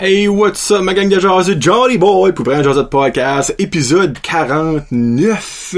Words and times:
Hey, 0.00 0.28
what's 0.28 0.70
up, 0.70 0.82
ma 0.82 0.94
gang 0.94 1.08
de 1.08 1.18
jaseux, 1.18 1.56
Johnny 1.58 1.98
Boy, 1.98 2.32
pour 2.32 2.44
Brand 2.44 2.62
Josette 2.62 2.88
Podcast, 2.88 3.52
épisode 3.58 4.16
49 4.20 5.74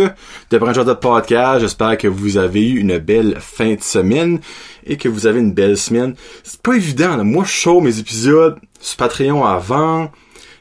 de 0.50 0.58
Brand 0.58 0.74
Josette 0.74 1.00
Podcast. 1.00 1.60
J'espère 1.60 1.96
que 1.96 2.06
vous 2.06 2.36
avez 2.36 2.68
eu 2.68 2.80
une 2.80 2.98
belle 2.98 3.38
fin 3.40 3.76
de 3.76 3.80
semaine 3.80 4.40
et 4.84 4.98
que 4.98 5.08
vous 5.08 5.26
avez 5.26 5.40
une 5.40 5.54
belle 5.54 5.78
semaine. 5.78 6.16
C'est 6.42 6.60
pas 6.60 6.74
évident, 6.74 7.16
là. 7.16 7.24
Moi, 7.24 7.44
je 7.44 7.50
show 7.50 7.80
mes 7.80 7.98
épisodes 7.98 8.58
sur 8.78 8.98
Patreon 8.98 9.42
avant. 9.42 10.10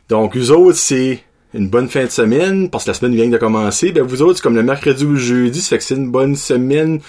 Donc, 0.07 0.38
vous 0.38 0.52
autres, 0.52 0.77
c'est 0.77 1.21
une 1.54 1.68
bonne 1.68 1.90
fin 1.90 2.05
de 2.05 2.12
semaine, 2.12 2.70
parce 2.70 2.85
que 2.85 2.91
la 2.91 2.94
semaine 2.94 3.16
vient 3.16 3.27
de 3.27 3.38
commencer. 3.38 3.91
Ben, 3.91 4.04
vous 4.04 4.21
autres, 4.21 4.38
c'est 4.38 4.44
comme 4.44 4.55
le 4.55 4.63
mercredi 4.63 5.04
ou 5.04 5.16
le 5.16 5.20
jeudi, 5.20 5.60
ça 5.60 5.71
fait 5.71 5.80
que 5.80 5.84
c'est 5.84 5.96
une 5.96 6.12
bonne 6.12 6.38
semaine, 6.38 7.02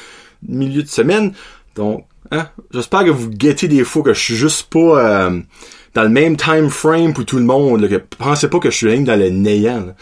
milieu 0.42 0.82
de 0.82 0.88
semaine. 0.88 1.32
Donc, 1.76 2.06
hein, 2.32 2.48
j'espère 2.74 3.04
que 3.04 3.10
vous 3.10 3.30
guettez 3.30 3.68
des 3.68 3.84
fois 3.84 4.02
que 4.02 4.12
je 4.12 4.20
suis 4.20 4.34
juste 4.34 4.68
pas... 4.68 5.28
Euh, 5.28 5.40
dans 5.94 6.02
le 6.02 6.08
même 6.08 6.36
time 6.36 6.70
frame 6.70 7.12
pour 7.12 7.24
tout 7.24 7.38
le 7.38 7.44
monde. 7.44 7.82
Là, 7.82 7.98
pensez 8.18 8.48
pas 8.48 8.58
que 8.58 8.70
je 8.70 8.76
suis 8.76 9.04
dans 9.04 9.18
le 9.18 9.30
néant. 9.30 9.94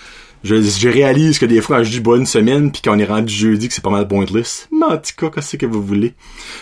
Je, 0.48 0.88
réalise 0.88 1.38
que 1.38 1.44
des 1.44 1.60
fois 1.60 1.82
je 1.82 1.90
dis 1.90 2.00
bonne 2.00 2.24
semaine 2.24 2.72
puis 2.72 2.80
qu'on 2.80 2.98
est 2.98 3.04
rendu 3.04 3.32
jeudi 3.32 3.68
que 3.68 3.74
c'est 3.74 3.84
pas 3.84 3.90
mal 3.90 4.08
pointless. 4.08 4.66
Mais 4.72 4.86
en 4.86 4.96
tout 4.96 5.12
cas, 5.16 5.28
qu'est-ce 5.28 5.56
que 5.56 5.66
vous 5.66 5.82
voulez? 5.82 6.14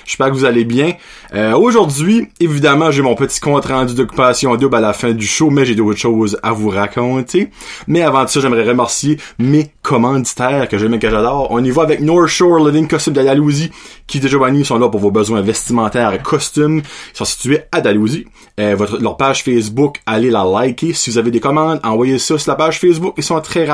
J'espère 0.05 0.29
que 0.29 0.35
vous 0.35 0.45
allez 0.45 0.65
bien. 0.65 0.95
Euh, 1.35 1.55
Aujourd'hui, 1.57 2.29
évidemment, 2.41 2.91
j'ai 2.91 3.03
mon 3.03 3.15
petit 3.15 3.39
compte 3.39 3.67
rendu 3.67 3.95
d'occupation 3.95 4.57
double 4.57 4.77
à 4.77 4.81
la 4.81 4.93
fin 4.93 5.13
du 5.13 5.27
show, 5.27 5.51
mais 5.51 5.65
j'ai 5.65 5.75
d'autres 5.75 5.99
choses 5.99 6.39
à 6.43 6.53
vous 6.53 6.69
raconter. 6.69 7.51
Mais 7.87 8.03
avant 8.03 8.27
ça, 8.27 8.41
j'aimerais 8.41 8.69
remercier 8.69 9.19
mes 9.39 9.71
commanditaires 9.83 10.69
que 10.69 10.79
j'aime 10.79 10.95
et 10.95 10.99
que 10.99 11.09
j'adore. 11.09 11.49
On 11.51 11.63
y 11.63 11.71
va 11.71 11.83
avec 11.83 12.01
North 12.01 12.29
Shore 12.29 12.59
Living 12.67 12.89
Costume 12.89 13.15
de 13.15 13.23
Dalhousie, 13.23 13.71
qui 14.07 14.19
déjà 14.19 14.37
Giovanni 14.37 14.65
sont 14.65 14.79
là 14.79 14.89
pour 14.89 15.01
vos 15.01 15.11
besoins 15.11 15.43
vestimentaires 15.43 16.13
et 16.13 16.19
costumes. 16.19 16.83
Ils 17.15 17.17
sont 17.17 17.25
situés 17.25 17.61
à 17.73 17.81
Dalhousie. 17.81 18.27
Euh, 18.59 18.75
votre, 18.77 18.99
leur 18.99 19.17
page 19.17 19.45
Facebook, 19.45 20.01
allez 20.07 20.31
la 20.31 20.45
liker. 20.45 20.93
Si 20.93 21.11
vous 21.11 21.19
avez 21.19 21.31
des 21.31 21.41
commandes, 21.41 21.81
envoyez 21.85 22.19
ça 22.19 22.39
sur 22.39 22.51
la 22.51 22.57
page 22.57 22.81
Facebook. 22.81 23.15
Ils 23.17 23.23
sont 23.23 23.41
très 23.41 23.65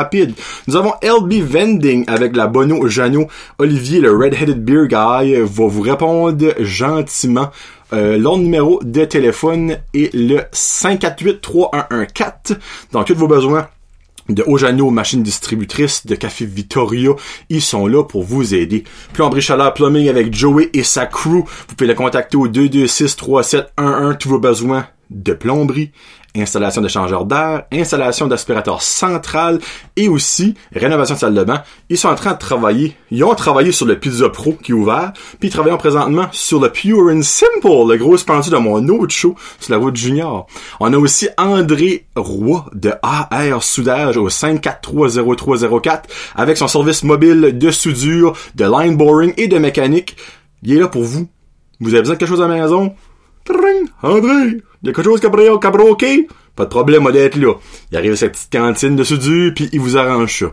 Nous 0.66 0.76
avons 0.76 0.94
LB 1.02 1.42
Vending 1.42 2.04
avec 2.06 2.34
la 2.36 2.46
Bono 2.46 2.88
Jano. 2.88 3.26
Olivier, 3.58 4.00
le 4.00 4.16
Red-Headed 4.16 4.64
Beer 4.64 4.86
Guy, 4.86 5.34
va 5.34 5.44
vous 5.44 5.82
répondre 5.82 6.54
gentiment. 6.60 7.50
Euh, 7.92 8.16
numéro 8.36 8.80
de 8.82 9.04
téléphone 9.04 9.76
est 9.92 10.14
le 10.14 10.40
548-3114. 10.52 12.56
Donc, 12.92 13.06
tous 13.06 13.14
vos 13.14 13.28
besoins 13.28 13.68
de 14.28 14.44
Ojano, 14.46 14.90
machine 14.90 15.22
distributrice, 15.22 16.06
de 16.06 16.14
Café 16.14 16.46
Vittoria, 16.46 17.10
ils 17.48 17.62
sont 17.62 17.86
là 17.86 18.04
pour 18.04 18.22
vous 18.22 18.54
aider. 18.54 18.84
Plomberie 19.12 19.42
Chaleur 19.42 19.74
Plumbing 19.74 20.08
avec 20.08 20.34
Joey 20.34 20.70
et 20.72 20.84
sa 20.84 21.06
crew, 21.06 21.44
vous 21.44 21.74
pouvez 21.76 21.88
le 21.88 21.94
contacter 21.94 22.36
au 22.36 22.48
226-3711, 22.48 24.18
tous 24.18 24.28
vos 24.28 24.38
besoins 24.38 24.86
de 25.10 25.34
plomberie, 25.34 25.90
installation 26.34 26.80
de 26.80 26.88
changeur 26.88 27.24
d'air, 27.24 27.64
installation 27.72 28.26
d'aspirateur 28.26 28.82
central 28.82 29.58
et 29.96 30.08
aussi 30.08 30.54
rénovation 30.74 31.14
de 31.14 31.20
salle 31.20 31.34
de 31.34 31.44
bain. 31.44 31.62
Ils 31.88 31.98
sont 31.98 32.08
en 32.08 32.14
train 32.14 32.32
de 32.32 32.38
travailler. 32.38 32.96
Ils 33.10 33.24
ont 33.24 33.34
travaillé 33.34 33.72
sur 33.72 33.86
le 33.86 33.98
Pizza 33.98 34.28
Pro 34.28 34.52
qui 34.54 34.72
est 34.72 34.74
ouvert, 34.74 35.12
puis 35.38 35.48
ils 35.48 35.52
travaillent 35.52 35.76
présentement 35.76 36.28
sur 36.32 36.60
le 36.60 36.70
Pure 36.70 37.10
and 37.10 37.22
Simple, 37.22 37.90
le 37.90 37.96
gros 37.96 38.16
sponsor 38.16 38.52
de 38.52 38.58
mon 38.58 38.86
autre 38.88 39.14
show 39.14 39.34
sur 39.60 39.72
la 39.72 39.78
route 39.78 39.96
junior. 39.96 40.46
On 40.80 40.92
a 40.92 40.96
aussi 40.96 41.28
André 41.36 42.06
Roy 42.16 42.66
de 42.72 42.92
AR 43.02 43.62
Soudage 43.62 44.16
au 44.16 44.28
5430304 44.28 46.02
avec 46.34 46.56
son 46.56 46.68
service 46.68 47.04
mobile 47.04 47.58
de 47.58 47.70
soudure, 47.70 48.36
de 48.54 48.64
line 48.64 48.96
boring 48.96 49.34
et 49.36 49.48
de 49.48 49.58
mécanique. 49.58 50.16
Il 50.62 50.76
est 50.76 50.80
là 50.80 50.88
pour 50.88 51.02
vous. 51.02 51.28
Vous 51.80 51.90
avez 51.90 52.00
besoin 52.00 52.14
de 52.14 52.20
quelque 52.20 52.28
chose 52.28 52.40
à 52.40 52.48
la 52.48 52.62
maison? 52.62 52.94
André, 54.02 54.62
il 54.82 54.88
y 54.88 54.90
a 54.90 54.92
quelque 54.92 55.04
chose 55.04 55.20
qui 55.20 55.26
a 55.26 55.70
broqué? 55.70 56.26
Pas 56.54 56.64
de 56.64 56.70
problème, 56.70 57.06
on 57.06 57.10
d'être 57.10 57.36
là. 57.36 57.54
Il 57.90 57.96
arrive 57.96 58.12
à 58.12 58.16
cette 58.16 58.32
petite 58.32 58.52
cantine 58.52 58.94
de 58.94 59.04
soudure, 59.04 59.52
puis 59.54 59.70
il 59.72 59.80
vous 59.80 59.96
arrange 59.96 60.40
ça. 60.40 60.46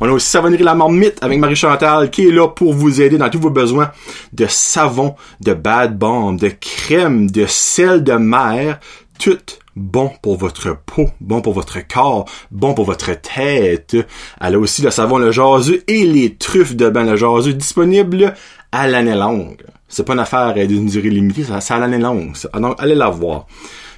On 0.00 0.08
a 0.08 0.12
aussi 0.12 0.28
Savonnerie 0.28 0.62
La 0.62 0.74
Marmite 0.74 1.18
avec 1.20 1.38
Marie-Chantal, 1.38 2.10
qui 2.10 2.28
est 2.28 2.30
là 2.30 2.48
pour 2.48 2.72
vous 2.72 3.02
aider 3.02 3.18
dans 3.18 3.28
tous 3.28 3.40
vos 3.40 3.50
besoins 3.50 3.90
de 4.32 4.46
savon, 4.48 5.14
de 5.40 5.52
bad 5.52 5.98
bomb, 5.98 6.38
de 6.38 6.48
crème, 6.48 7.30
de 7.30 7.44
sel 7.46 8.02
de 8.02 8.14
mer, 8.14 8.80
tout 9.18 9.38
bon 9.76 10.10
pour 10.22 10.38
votre 10.38 10.76
peau, 10.86 11.08
bon 11.20 11.42
pour 11.42 11.52
votre 11.52 11.86
corps, 11.86 12.26
bon 12.50 12.72
pour 12.72 12.86
votre 12.86 13.12
tête. 13.20 13.96
Elle 14.40 14.54
a 14.54 14.58
aussi 14.58 14.80
le 14.80 14.90
savon 14.90 15.18
le 15.18 15.32
jaseux 15.32 15.82
et 15.86 16.04
les 16.04 16.34
truffes 16.34 16.76
de 16.76 16.88
bain 16.88 17.04
le 17.04 17.16
jaseux 17.16 17.52
disponibles 17.52 18.34
à 18.70 18.88
l'année 18.88 19.14
longue. 19.14 19.62
C'est 19.92 20.06
pas 20.06 20.14
une 20.14 20.20
affaire 20.20 20.54
d'une 20.54 20.86
durée 20.86 21.10
limitée, 21.10 21.44
c'est 21.60 21.74
à 21.74 21.78
l'année 21.78 21.98
longue. 21.98 22.32
Donc, 22.54 22.76
allez 22.78 22.94
la 22.94 23.10
voir. 23.10 23.46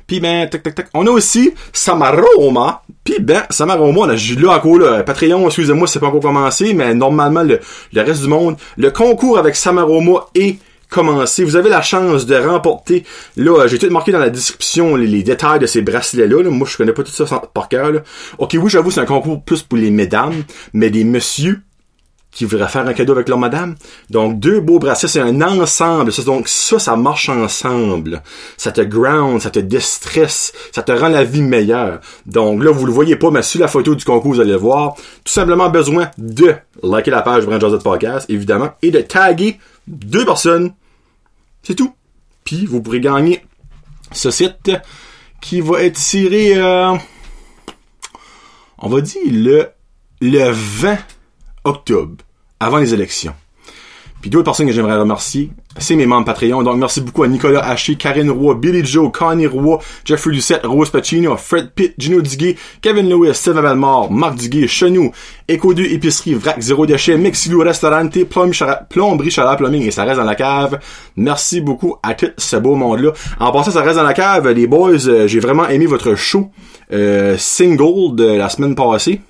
Puis 0.08 0.18
ben, 0.18 0.48
tac, 0.48 0.64
tac, 0.64 0.74
tac. 0.74 0.88
On 0.92 1.06
a 1.06 1.10
aussi 1.10 1.54
Samaroma. 1.72 2.82
Puis 3.04 3.20
ben, 3.20 3.44
Samaroma, 3.48 4.00
on 4.00 4.08
a 4.08 4.14
là 4.16 4.56
encore 4.56 4.78
là, 4.78 5.04
Patreon, 5.04 5.46
excusez-moi, 5.46 5.86
c'est 5.86 6.00
pas 6.00 6.08
encore 6.08 6.20
commencé, 6.20 6.74
mais 6.74 6.94
normalement, 6.94 7.44
le, 7.44 7.60
reste 7.94 8.22
du 8.22 8.28
monde, 8.28 8.56
le 8.76 8.90
concours 8.90 9.38
avec 9.38 9.54
Samaroma 9.54 10.26
est 10.34 10.58
commencé. 10.90 11.44
Vous 11.44 11.54
avez 11.54 11.70
la 11.70 11.80
chance 11.80 12.26
de 12.26 12.34
remporter, 12.34 13.04
là, 13.36 13.68
j'ai 13.68 13.78
tout 13.78 13.88
marqué 13.88 14.10
dans 14.10 14.18
la 14.18 14.30
description 14.30 14.96
les, 14.96 15.22
détails 15.22 15.60
de 15.60 15.66
ces 15.66 15.80
bracelets-là. 15.80 16.42
Moi, 16.50 16.66
je 16.68 16.76
connais 16.76 16.92
pas 16.92 17.04
tout 17.04 17.12
ça 17.12 17.24
par 17.54 17.68
cœur. 17.68 18.02
Ok, 18.38 18.56
oui, 18.60 18.68
j'avoue, 18.68 18.90
c'est 18.90 19.00
un 19.00 19.06
concours 19.06 19.42
plus 19.44 19.62
pour 19.62 19.78
les 19.78 19.92
mesdames, 19.92 20.42
mais 20.72 20.90
des 20.90 21.04
messieurs, 21.04 21.62
qui 22.34 22.44
voudraient 22.44 22.68
faire 22.68 22.86
un 22.86 22.92
cadeau 22.92 23.12
avec 23.12 23.28
leur 23.28 23.38
madame. 23.38 23.76
Donc, 24.10 24.40
deux 24.40 24.60
beaux 24.60 24.78
bracelets, 24.78 25.08
c'est 25.08 25.20
un 25.20 25.40
ensemble. 25.40 26.12
Donc, 26.24 26.48
ça, 26.48 26.78
ça 26.78 26.96
marche 26.96 27.28
ensemble. 27.28 28.22
Ça 28.56 28.72
te 28.72 28.80
ground, 28.80 29.40
ça 29.40 29.50
te 29.50 29.60
déstresse, 29.60 30.52
ça 30.72 30.82
te 30.82 30.92
rend 30.92 31.08
la 31.08 31.24
vie 31.24 31.42
meilleure. 31.42 32.00
Donc, 32.26 32.62
là, 32.62 32.72
vous 32.72 32.86
le 32.86 32.92
voyez 32.92 33.16
pas, 33.16 33.30
mais 33.30 33.42
sur 33.42 33.60
la 33.60 33.68
photo 33.68 33.94
du 33.94 34.04
concours, 34.04 34.34
vous 34.34 34.40
allez 34.40 34.52
le 34.52 34.58
voir. 34.58 34.94
Tout 35.24 35.32
simplement 35.32 35.70
besoin 35.70 36.10
de 36.18 36.54
liker 36.82 37.10
la 37.10 37.22
page 37.22 37.46
Brand 37.46 37.60
Josette 37.60 37.84
Podcast, 37.84 38.28
évidemment, 38.28 38.72
et 38.82 38.90
de 38.90 39.00
taguer 39.00 39.58
deux 39.86 40.24
personnes. 40.24 40.74
C'est 41.62 41.76
tout. 41.76 41.94
Puis, 42.42 42.66
vous 42.66 42.82
pourrez 42.82 43.00
gagner 43.00 43.44
ce 44.12 44.30
site 44.30 44.72
qui 45.40 45.60
va 45.60 45.82
être 45.82 45.96
tiré, 45.96 46.54
euh, 46.56 46.94
on 48.78 48.88
va 48.88 49.00
dire, 49.00 49.22
le, 49.30 49.68
le 50.20 50.50
20 50.50 50.98
octobre, 51.64 52.24
avant 52.60 52.78
les 52.78 52.94
élections. 52.94 53.34
Puis 54.24 54.30
d'autres 54.30 54.44
personnes 54.44 54.66
que 54.66 54.72
j'aimerais 54.72 54.96
remercier, 54.96 55.50
c'est 55.76 55.96
mes 55.96 56.06
membres 56.06 56.24
Patreon. 56.24 56.62
Donc 56.62 56.78
merci 56.78 57.02
beaucoup 57.02 57.24
à 57.24 57.28
Nicolas 57.28 57.60
Haché, 57.60 57.96
Karine 57.96 58.30
Roy, 58.30 58.54
Billy 58.54 58.82
Joe, 58.82 59.12
Connie 59.12 59.46
Roy, 59.46 59.78
Jeffrey 60.02 60.30
Lucette, 60.30 60.64
Rose 60.64 60.88
Pacino, 60.88 61.36
Fred 61.36 61.72
Pitt, 61.74 61.92
Gino 61.98 62.22
Duguay, 62.22 62.56
Kevin 62.80 63.06
Lewis, 63.06 63.34
Steve 63.34 63.60
Belmore, 63.60 64.10
Marc 64.10 64.36
Duguay, 64.36 64.66
Chenou, 64.66 65.12
Echo 65.46 65.74
2, 65.74 65.82
Épicerie, 65.82 66.32
Vrac, 66.32 66.58
Zéro 66.58 66.86
Déchet, 66.86 67.18
Mexilou, 67.18 67.60
Restaurante, 67.60 68.16
Plomberie, 68.24 69.30
Chaleur, 69.30 69.58
Plumbing 69.58 69.82
et 69.82 69.90
ça 69.90 70.04
reste 70.04 70.16
dans 70.16 70.24
la 70.24 70.36
cave. 70.36 70.78
Merci 71.16 71.60
beaucoup 71.60 71.96
à 72.02 72.14
tout 72.14 72.30
ce 72.38 72.56
beau 72.56 72.76
monde-là. 72.76 73.12
En 73.40 73.52
passant, 73.52 73.72
ça 73.72 73.82
reste 73.82 73.96
dans 73.96 74.04
la 74.04 74.14
cave, 74.14 74.48
les 74.48 74.66
boys, 74.66 75.06
euh, 75.06 75.28
j'ai 75.28 75.40
vraiment 75.40 75.68
aimé 75.68 75.84
votre 75.84 76.14
show 76.14 76.50
euh, 76.94 77.36
single 77.36 78.14
de 78.14 78.24
la 78.24 78.48
semaine 78.48 78.74
passée. 78.74 79.20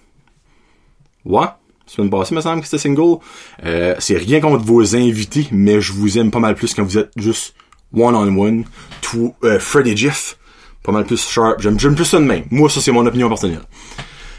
Ouais 1.24 1.48
semaine 1.94 2.10
passée, 2.10 2.34
me 2.34 2.40
semble 2.40 2.60
que 2.60 2.66
c'était 2.66 2.82
single. 2.82 3.18
Euh, 3.64 3.94
c'est 3.98 4.16
rien 4.16 4.40
contre 4.40 4.64
vos 4.64 4.94
invités, 4.96 5.46
mais 5.50 5.80
je 5.80 5.92
vous 5.92 6.18
aime 6.18 6.30
pas 6.30 6.40
mal 6.40 6.54
plus 6.54 6.74
quand 6.74 6.84
vous 6.84 6.98
êtes 6.98 7.10
juste 7.16 7.54
one-on-one. 7.96 8.64
Tout, 9.00 9.34
euh, 9.44 9.58
Fred 9.58 9.86
et 9.86 9.96
Jeff, 9.96 10.36
pas 10.82 10.92
mal 10.92 11.04
plus 11.04 11.20
sharp. 11.28 11.60
J'aime, 11.60 11.78
j'aime 11.78 11.94
plus 11.94 12.04
ça 12.04 12.18
de 12.18 12.24
même. 12.24 12.44
Moi, 12.50 12.68
ça, 12.68 12.80
c'est 12.80 12.92
mon 12.92 13.06
opinion 13.06 13.28
personnelle. 13.28 13.62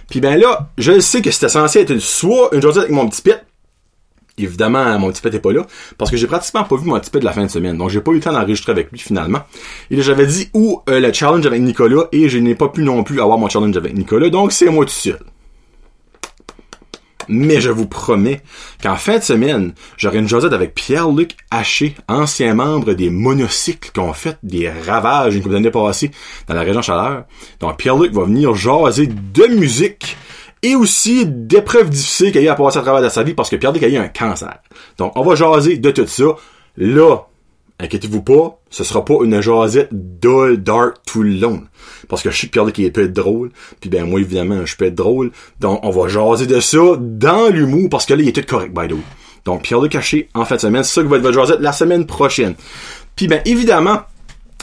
Puis 0.09 0.21
ben 0.21 0.39
là, 0.39 0.69
je 0.77 0.99
sais 0.99 1.21
que 1.21 1.31
c'était 1.31 1.49
censé 1.49 1.79
être 1.79 1.97
soit 1.97 2.49
une 2.53 2.61
journée 2.61 2.79
avec 2.79 2.91
mon 2.91 3.07
petit 3.07 3.21
pet. 3.21 3.43
Évidemment, 4.37 4.99
mon 4.99 5.11
petit 5.11 5.21
pet 5.21 5.33
est 5.33 5.39
pas 5.39 5.53
là, 5.53 5.65
parce 5.97 6.11
que 6.11 6.17
j'ai 6.17 6.27
pratiquement 6.27 6.65
pas 6.65 6.75
vu 6.75 6.85
mon 6.85 6.99
petit 6.99 7.09
pet 7.09 7.19
de 7.21 7.25
la 7.25 7.31
fin 7.31 7.45
de 7.45 7.49
semaine, 7.49 7.77
donc 7.77 7.89
j'ai 7.89 8.01
pas 8.01 8.11
eu 8.11 8.15
le 8.15 8.19
temps 8.19 8.33
d'enregistrer 8.33 8.73
avec 8.73 8.91
lui 8.91 8.99
finalement. 8.99 9.39
Et 9.89 10.01
j'avais 10.01 10.27
dit 10.27 10.49
où 10.53 10.81
euh, 10.89 10.99
le 10.99 11.13
challenge 11.13 11.45
avec 11.45 11.61
Nicolas, 11.61 12.03
et 12.11 12.27
je 12.27 12.37
n'ai 12.37 12.53
pas 12.53 12.67
pu 12.67 12.83
non 12.83 13.03
plus 13.03 13.21
avoir 13.21 13.37
mon 13.37 13.47
challenge 13.47 13.77
avec 13.77 13.93
Nicolas, 13.93 14.29
donc 14.29 14.51
c'est 14.51 14.69
moi 14.69 14.83
tout 14.83 14.91
seul. 14.91 15.19
Mais 17.27 17.61
je 17.61 17.69
vous 17.69 17.87
promets 17.87 18.41
qu'en 18.81 18.95
fin 18.95 19.17
de 19.17 19.23
semaine, 19.23 19.73
j'aurai 19.97 20.19
une 20.19 20.27
jasette 20.27 20.53
avec 20.53 20.73
Pierre-Luc 20.73 21.35
Haché, 21.51 21.95
ancien 22.07 22.53
membre 22.53 22.93
des 22.93 23.09
monocycles 23.09 23.91
qui 23.91 23.99
ont 23.99 24.13
fait 24.13 24.37
des 24.43 24.69
ravages 24.69 25.35
une 25.35 25.41
couple 25.41 25.55
d'années 25.55 25.71
passées 25.71 26.11
dans 26.47 26.53
la 26.53 26.61
région 26.61 26.81
Chaleur. 26.81 27.25
Donc 27.59 27.77
Pierre-Luc 27.77 28.13
va 28.13 28.23
venir 28.23 28.53
jaser 28.55 29.07
de 29.07 29.47
musique 29.47 30.17
et 30.61 30.75
aussi 30.75 31.25
d'épreuves 31.25 31.89
difficiles 31.89 32.31
qu'il 32.31 32.41
a 32.41 32.43
eu 32.43 32.47
à 32.47 32.55
passer 32.55 32.79
à 32.79 32.81
travers 32.81 33.01
de 33.01 33.09
sa 33.09 33.23
vie 33.23 33.33
parce 33.33 33.49
que 33.49 33.55
Pierre-Luc 33.55 33.83
a 33.83 33.87
eu 33.87 33.97
un 33.97 34.07
cancer. 34.07 34.59
Donc 34.97 35.13
on 35.15 35.23
va 35.23 35.35
jaser 35.35 35.77
de 35.77 35.91
tout 35.91 36.07
ça. 36.07 36.23
Là, 36.77 37.17
inquiétez-vous 37.79 38.21
pas, 38.21 38.59
ce 38.69 38.83
sera 38.83 39.03
pas 39.03 39.15
une 39.23 39.41
jasette 39.41 39.89
dull, 39.91 40.61
dark 40.61 40.97
tout 41.05 41.23
le 41.23 41.35
long. 41.35 41.63
Parce 42.07 42.21
que 42.21 42.31
je 42.31 42.37
suis 42.37 42.47
Pierre 42.47 42.71
qui 42.71 42.89
peut 42.91 43.03
être 43.03 43.13
drôle. 43.13 43.51
Puis 43.81 43.89
ben 43.89 44.05
moi 44.05 44.19
évidemment, 44.19 44.65
je 44.65 44.75
peux 44.75 44.85
être 44.85 44.95
drôle. 44.95 45.31
Donc 45.59 45.79
on 45.83 45.89
va 45.89 46.07
jaser 46.07 46.47
de 46.47 46.59
ça 46.59 46.95
dans 46.99 47.49
l'humour 47.49 47.89
parce 47.89 48.05
que 48.05 48.13
là 48.13 48.21
il 48.21 48.29
est 48.29 48.33
tout 48.33 48.45
correct 48.47 48.73
by 48.73 48.87
the 48.87 48.93
way. 48.93 49.03
Donc 49.45 49.63
Pierre 49.63 49.81
de 49.81 49.87
Caché 49.87 50.29
en 50.33 50.45
fin 50.45 50.55
de 50.55 50.61
semaine, 50.61 50.83
c'est 50.83 50.95
ça 50.95 51.01
qui 51.01 51.07
va 51.07 51.17
être 51.17 51.23
votre 51.23 51.35
jasette 51.35 51.59
la 51.59 51.73
semaine 51.73 52.05
prochaine. 52.05 52.55
Puis 53.15 53.27
ben 53.27 53.41
évidemment, 53.45 54.01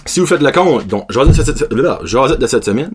si 0.07 0.21
vous 0.21 0.27
faites 0.27 0.43
le 0.43 0.51
compte, 0.51 0.87
donc, 0.87 1.11
Josette 1.11 1.37
de 1.37 2.47
cette, 2.47 2.65
semaine, 2.65 2.91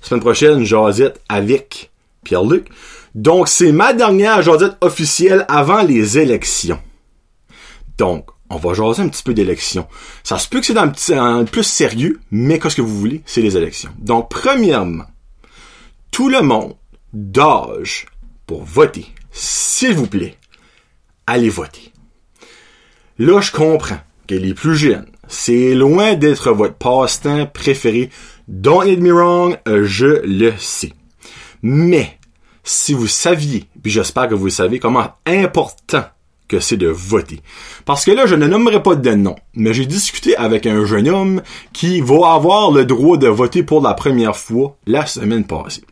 semaine 0.00 0.20
prochaine, 0.20 0.64
Josette 0.64 1.20
avec 1.28 1.90
Pierre-Luc. 2.24 2.68
Donc, 3.14 3.48
c'est 3.48 3.72
ma 3.72 3.92
dernière 3.92 4.42
Josette 4.42 4.76
officielle 4.80 5.44
avant 5.48 5.82
les 5.82 6.18
élections. 6.18 6.78
Donc, 7.98 8.26
on 8.50 8.56
va 8.56 8.74
jaser 8.74 9.02
un 9.02 9.08
petit 9.08 9.22
peu 9.22 9.34
d'élections. 9.34 9.86
Ça 10.22 10.38
se 10.38 10.48
peut 10.48 10.60
que 10.60 10.66
c'est 10.66 10.74
dans, 10.74 10.86
le 10.86 11.44
plus 11.44 11.64
sérieux, 11.64 12.20
mais 12.30 12.58
qu'est-ce 12.58 12.76
que 12.76 12.82
vous 12.82 12.98
voulez? 12.98 13.22
C'est 13.26 13.42
les 13.42 13.56
élections. 13.56 13.90
Donc, 13.98 14.30
premièrement, 14.30 15.06
tout 16.10 16.28
le 16.28 16.42
monde 16.42 16.76
d'âge 17.12 18.06
pour 18.46 18.64
voter, 18.64 19.06
s'il 19.32 19.94
vous 19.94 20.06
plaît, 20.06 20.36
allez 21.26 21.48
voter. 21.48 21.92
Là, 23.18 23.40
je 23.40 23.50
comprends 23.50 23.98
que 24.28 24.34
les 24.34 24.54
plus 24.54 24.76
jeunes, 24.76 25.06
c'est 25.28 25.74
loin 25.74 26.14
d'être 26.14 26.52
votre 26.52 26.74
passe-temps 26.74 27.46
préféré. 27.46 28.10
Don't 28.46 28.84
get 28.84 28.98
me 28.98 29.12
wrong, 29.12 29.58
je 29.66 30.22
le 30.24 30.52
sais. 30.58 30.92
Mais, 31.62 32.18
si 32.62 32.94
vous 32.94 33.06
saviez, 33.06 33.64
puis 33.82 33.90
j'espère 33.90 34.28
que 34.28 34.34
vous 34.34 34.50
savez 34.50 34.78
comment 34.78 35.14
important 35.26 36.04
que 36.48 36.60
c'est 36.60 36.76
de 36.76 36.88
voter. 36.88 37.40
Parce 37.84 38.04
que 38.04 38.10
là, 38.10 38.26
je 38.26 38.34
ne 38.34 38.46
nommerai 38.46 38.82
pas 38.82 38.94
de 38.94 39.14
nom, 39.14 39.36
mais 39.54 39.74
j'ai 39.74 39.86
discuté 39.86 40.36
avec 40.36 40.66
un 40.66 40.84
jeune 40.84 41.08
homme 41.08 41.42
qui 41.72 42.00
va 42.00 42.32
avoir 42.32 42.70
le 42.70 42.84
droit 42.84 43.16
de 43.16 43.28
voter 43.28 43.62
pour 43.62 43.82
la 43.82 43.94
première 43.94 44.36
fois 44.36 44.76
la 44.86 45.06
semaine 45.06 45.44
passée. 45.44 45.82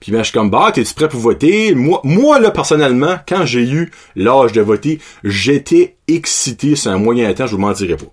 Puis 0.00 0.12
ben, 0.12 0.18
je 0.18 0.24
suis 0.24 0.32
comme, 0.32 0.50
bah, 0.50 0.70
t'es-tu 0.72 0.94
prêt 0.94 1.08
pour 1.08 1.20
voter? 1.20 1.74
Moi, 1.74 2.00
moi, 2.04 2.38
là, 2.38 2.50
personnellement, 2.50 3.16
quand 3.28 3.44
j'ai 3.44 3.68
eu 3.68 3.90
l'âge 4.14 4.52
de 4.52 4.60
voter, 4.60 5.00
j'étais 5.24 5.96
excité 6.06 6.76
c'est 6.76 6.88
un 6.88 6.98
moyen 6.98 7.32
temps, 7.34 7.46
je 7.46 7.52
vous 7.52 7.60
mentirai 7.60 7.96
pas. 7.96 8.06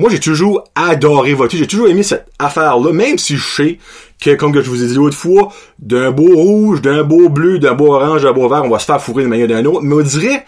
Moi, 0.00 0.08
j'ai 0.08 0.18
toujours 0.18 0.64
adoré 0.74 1.34
voter, 1.34 1.58
j'ai 1.58 1.66
toujours 1.66 1.88
aimé 1.88 2.02
cette 2.02 2.24
affaire-là, 2.38 2.90
même 2.90 3.18
si 3.18 3.36
je 3.36 3.46
sais 3.46 3.78
que, 4.18 4.34
comme 4.34 4.54
je 4.54 4.70
vous 4.70 4.82
ai 4.82 4.86
dit 4.86 4.94
l'autre 4.94 5.14
fois, 5.14 5.52
d'un 5.78 6.10
beau 6.10 6.34
rouge, 6.34 6.80
d'un 6.80 7.02
beau 7.02 7.28
bleu, 7.28 7.58
d'un 7.58 7.74
beau 7.74 7.92
orange, 7.92 8.22
d'un 8.22 8.32
beau 8.32 8.48
vert, 8.48 8.64
on 8.64 8.70
va 8.70 8.78
se 8.78 8.86
faire 8.86 8.98
fourrer 9.02 9.24
de 9.24 9.28
manière 9.28 9.46
d'un 9.46 9.62
autre, 9.66 9.82
mais 9.82 9.94
on 9.94 10.00
dirait, 10.00 10.46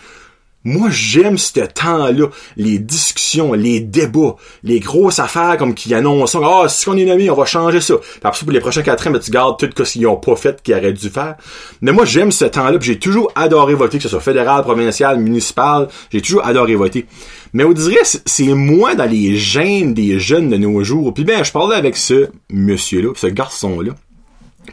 moi, 0.64 0.88
j'aime 0.90 1.38
ce 1.38 1.60
temps-là, 1.60 2.28
les 2.56 2.78
discussions, 2.78 3.52
les 3.52 3.80
débats, 3.80 4.36
les 4.62 4.78
grosses 4.78 5.18
affaires 5.18 5.56
comme 5.56 5.74
qui 5.74 5.92
annoncent, 5.92 6.40
ah, 6.42 6.68
si 6.68 6.88
on 6.88 6.96
est 6.96 7.10
amis, 7.10 7.30
on 7.30 7.34
va 7.34 7.44
changer 7.44 7.80
ça. 7.80 7.96
Puis 7.96 8.20
après 8.22 8.44
pour 8.44 8.52
les 8.52 8.60
prochains 8.60 8.82
quatre 8.82 9.08
ans, 9.08 9.10
ben, 9.10 9.18
tu 9.18 9.32
gardes 9.32 9.58
tout 9.58 9.84
ce 9.84 9.92
qu'ils 9.92 10.06
ont 10.06 10.16
pas 10.16 10.36
fait, 10.36 10.62
qu'ils 10.62 10.74
auraient 10.74 10.92
dû 10.92 11.08
faire. 11.08 11.36
Mais 11.80 11.90
moi, 11.90 12.04
j'aime 12.04 12.30
ce 12.30 12.44
temps-là, 12.44 12.78
j'ai 12.80 12.98
toujours 12.98 13.32
adoré 13.34 13.74
voter, 13.74 13.96
que 13.96 14.04
ce 14.04 14.08
soit 14.08 14.20
fédéral, 14.20 14.62
provincial, 14.62 15.18
municipal, 15.18 15.88
j'ai 16.12 16.20
toujours 16.20 16.46
adoré 16.46 16.76
voter. 16.76 17.06
Mais 17.52 17.64
on 17.64 17.72
dirait, 17.72 18.04
c'est 18.04 18.54
moins 18.54 18.94
dans 18.94 19.10
les 19.10 19.36
gènes 19.36 19.94
des 19.94 20.20
jeunes 20.20 20.48
de 20.48 20.56
nos 20.56 20.84
jours. 20.84 21.12
Puis 21.12 21.24
ben, 21.24 21.44
je 21.44 21.50
parlais 21.50 21.76
avec 21.76 21.96
ce 21.96 22.28
monsieur-là, 22.50 23.10
ce 23.16 23.26
garçon-là. 23.26 23.92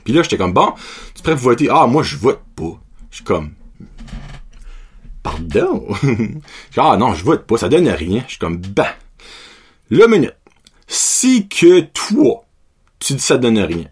Puis 0.03 0.13
là, 0.13 0.21
j'étais 0.21 0.37
comme, 0.37 0.53
bon, 0.53 0.73
tu 1.15 1.23
prêt 1.23 1.33
pour 1.33 1.41
voter? 1.41 1.67
Ah, 1.71 1.87
moi, 1.87 2.03
je 2.03 2.15
vote 2.15 2.41
pas. 2.55 2.79
Je 3.09 3.17
suis 3.17 3.25
comme, 3.25 3.51
pardon? 5.23 5.87
ah 6.77 6.97
non, 6.97 7.13
je 7.13 7.23
vote 7.23 7.45
pas, 7.45 7.57
ça 7.57 7.69
donne 7.69 7.89
rien. 7.89 8.23
Je 8.25 8.31
suis 8.31 8.39
comme, 8.39 8.57
ben, 8.57 8.87
le 9.89 10.07
minute. 10.07 10.35
Si 10.87 11.47
que 11.47 11.81
toi, 11.81 12.45
tu 12.99 13.13
dis 13.13 13.21
ça 13.21 13.37
donne 13.37 13.59
rien, 13.59 13.85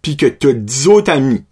puis 0.00 0.16
que 0.16 0.26
t'as 0.26 0.52
10 0.52 0.88
autres 0.88 1.10
amis 1.10 1.44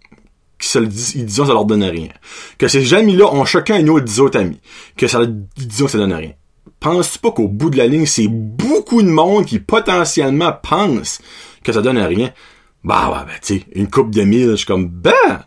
qui 0.57 0.69
se 0.69 0.79
le 0.79 0.87
disent, 0.87 1.15
ils 1.15 1.25
disent 1.25 1.43
ça 1.43 1.53
leur 1.53 1.65
donne 1.65 1.83
rien, 1.83 2.09
que 2.57 2.67
ces 2.67 2.93
amis-là 2.93 3.33
ont 3.33 3.45
chacun 3.45 3.75
un 3.75 3.87
autre 3.89 4.05
10 4.05 4.19
autres 4.21 4.39
amis, 4.39 4.59
que 4.95 5.07
ça, 5.07 5.25
disent 5.25 5.83
que 5.83 5.87
ça 5.87 5.97
donne 5.97 6.13
rien. 6.13 6.31
Penses-tu 6.79 7.19
pas 7.19 7.31
qu'au 7.31 7.47
bout 7.47 7.69
de 7.69 7.77
la 7.77 7.87
ligne, 7.87 8.05
c'est 8.05 8.27
beaucoup 8.29 9.01
de 9.01 9.09
monde 9.09 9.45
qui 9.45 9.59
potentiellement 9.59 10.53
pense 10.63 11.19
que 11.63 11.73
ça 11.73 11.81
donne 11.81 11.97
rien? 11.97 12.31
Bah 12.83 13.09
ouais, 13.09 13.25
ben 13.25 13.39
tu 13.41 13.59
sais, 13.59 13.65
une 13.73 13.89
coupe 13.89 14.11
de 14.11 14.21
mille, 14.21 14.51
je 14.51 14.55
suis 14.57 14.65
comme, 14.65 14.87
ben, 14.87 15.43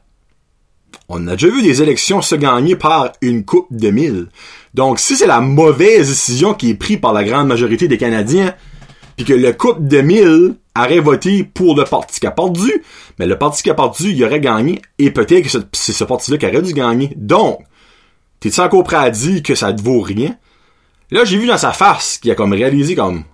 on 1.09 1.27
a 1.27 1.33
déjà 1.33 1.49
vu 1.49 1.63
des 1.63 1.83
élections 1.83 2.23
se 2.23 2.35
gagner 2.35 2.77
par 2.77 3.13
une 3.23 3.45
coupe 3.45 3.69
de 3.71 3.91
mille. 3.91 4.29
Donc, 4.75 4.99
si 4.99 5.17
c'est 5.17 5.27
la 5.27 5.41
mauvaise 5.41 6.09
décision 6.09 6.55
qui 6.55 6.71
est 6.71 6.75
prise 6.75 7.01
par 7.01 7.13
la 7.13 7.25
grande 7.25 7.49
majorité 7.49 7.89
des 7.89 7.99
Canadiens, 7.99 8.55
puis 9.17 9.25
que 9.25 9.33
le 9.33 9.53
coupe 9.53 9.87
de 9.87 10.01
mille 10.01 10.55
aurait 10.79 11.01
voté 11.01 11.43
pour 11.43 11.77
le 11.77 11.85
parti 11.85 12.21
qui 12.21 12.27
a 12.27 12.31
perdu, 12.31 12.71
mais 13.19 13.27
le 13.27 13.37
parti 13.37 13.63
qui 13.63 13.71
a 13.71 13.75
perdu, 13.75 14.11
il 14.11 14.25
aurait 14.25 14.41
gagné, 14.41 14.81
et 14.99 15.11
peut-être 15.11 15.51
que 15.51 15.67
c'est 15.73 15.93
ce 15.93 16.05
parti-là 16.05 16.39
qui 16.39 16.47
aurait 16.47 16.63
dû 16.63 16.73
gagner. 16.73 17.13
Donc, 17.17 17.61
t'es-tu 18.39 18.61
encore 18.61 18.85
prêt 18.85 18.97
à 18.97 19.11
dire 19.11 19.43
que 19.43 19.55
ça 19.55 19.73
ne 19.73 19.81
vaut 19.81 20.01
rien? 20.01 20.37
Là, 21.11 21.25
j'ai 21.25 21.39
vu 21.39 21.47
dans 21.47 21.59
sa 21.59 21.73
face 21.73 22.19
qu'il 22.19 22.31
a 22.31 22.35
comme 22.35 22.53
réalisé 22.53 22.95
comme, 22.95 23.25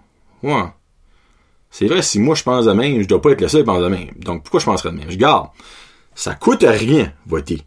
ouais, 0.43 0.63
c'est 1.71 1.87
vrai, 1.87 2.03
si 2.03 2.21
moi 2.21 2.37
je 2.37 2.45
pense 2.45 2.67
de 2.67 2.73
même, 2.73 3.03
je 3.03 3.09
dois 3.09 3.21
pas 3.21 3.33
être 3.33 3.41
le 3.41 3.49
seul 3.49 3.63
à 3.63 3.65
penser 3.65 3.83
de 3.83 3.89
même. 3.89 4.11
Donc, 4.17 4.45
pourquoi 4.45 4.61
je 4.61 4.65
penserais 4.65 4.93
de 4.93 4.97
même? 4.97 5.11
Je 5.11 5.17
garde. 5.17 5.49
Ça 6.15 6.35
coûte 6.35 6.65
rien, 6.67 7.13
voter. 7.27 7.63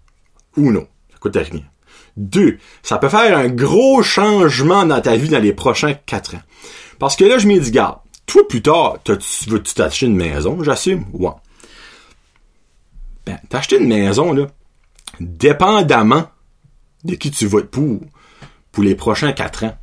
Ou 0.56 0.72
non. 0.72 0.88
Ça 1.12 1.18
coûte 1.20 1.36
rien. 1.38 1.64
Deux, 2.16 2.58
ça 2.82 2.98
peut 2.98 3.10
faire 3.10 3.38
un 3.38 3.48
gros 3.48 4.02
changement 4.02 4.86
dans 4.86 5.02
ta 5.02 5.16
vie 5.16 5.30
dans 5.30 5.40
les 5.40 5.54
prochains 5.54 5.94
quatre 5.94 6.36
ans. 6.36 6.42
Parce 6.98 7.16
que 7.16 7.26
là, 7.26 7.38
je 7.38 7.48
me 7.48 7.60
dis, 7.60 7.72
garde, 7.72 8.00
toi, 8.26 8.48
plus 8.48 8.62
tard, 8.62 8.98
tu 9.04 9.50
veux-tu 9.50 9.74
t'acheter 9.74 10.08
une 10.08 10.16
maison, 10.16 10.64
j'assume? 10.64 11.06
Ouais. 11.14 11.30
Ben, 13.26 13.38
t'acheter 13.50 13.78
une 13.78 13.88
maison, 13.88 14.34
là, 14.34 14.48
dépendamment 15.20 16.30
de 17.04 17.16
qui 17.16 17.30
tu 17.30 17.46
votes 17.46 17.70
pour, 17.70 18.00
pour 18.72 18.84
les 18.84 18.96
prochains 18.96 19.34
quatre 19.34 19.66
ans. 19.66 19.78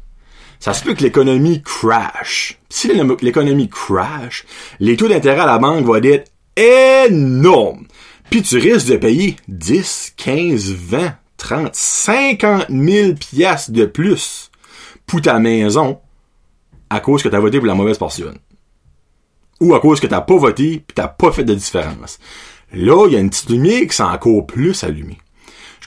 Ça 0.58 0.72
se 0.72 0.82
peut 0.82 0.94
que 0.94 1.02
l'économie 1.02 1.62
crash. 1.62 2.58
Si 2.69 2.88
l'économie 2.88 3.69
crash, 3.69 4.44
les 4.81 4.96
taux 4.96 5.08
d'intérêt 5.08 5.40
à 5.40 5.46
la 5.46 5.58
banque 5.58 5.84
vont 5.84 5.96
être 5.96 6.32
énormes. 6.56 7.87
Puis 8.31 8.43
tu 8.43 8.59
risques 8.59 8.88
de 8.88 8.97
payer 8.97 9.37
10, 9.49 10.15
15, 10.17 10.73
20, 10.73 11.15
30, 11.37 11.75
50 11.75 12.67
000 12.71 13.15
pièces 13.15 13.71
de 13.71 13.85
plus 13.85 14.50
pour 15.06 15.21
ta 15.21 15.38
maison 15.38 15.99
à 16.91 17.00
cause 17.00 17.23
que 17.23 17.29
tu 17.29 17.37
as 17.37 17.41
voté 17.41 17.59
pour 17.59 17.67
la 17.67 17.75
mauvaise 17.75 17.99
personne. 17.99 18.38
Ou 19.61 19.75
à 19.75 19.81
cause 19.81 20.00
que 20.00 20.07
t'as 20.07 20.21
pas 20.21 20.37
voté 20.37 20.83
puis 20.87 20.95
t'as 20.95 21.09
pas 21.09 21.33
fait 21.33 21.45
de 21.45 21.54
différence. 21.54 22.19
Là, 22.73 23.07
il 23.07 23.12
y 23.12 23.16
a 23.16 23.21
une 23.21 23.31
petite 23.31 23.50
lumière 23.50 23.83
qui 23.83 23.97
s'est 23.97 24.02
encore 24.02 24.47
plus 24.47 24.83
allumée. 24.83 25.19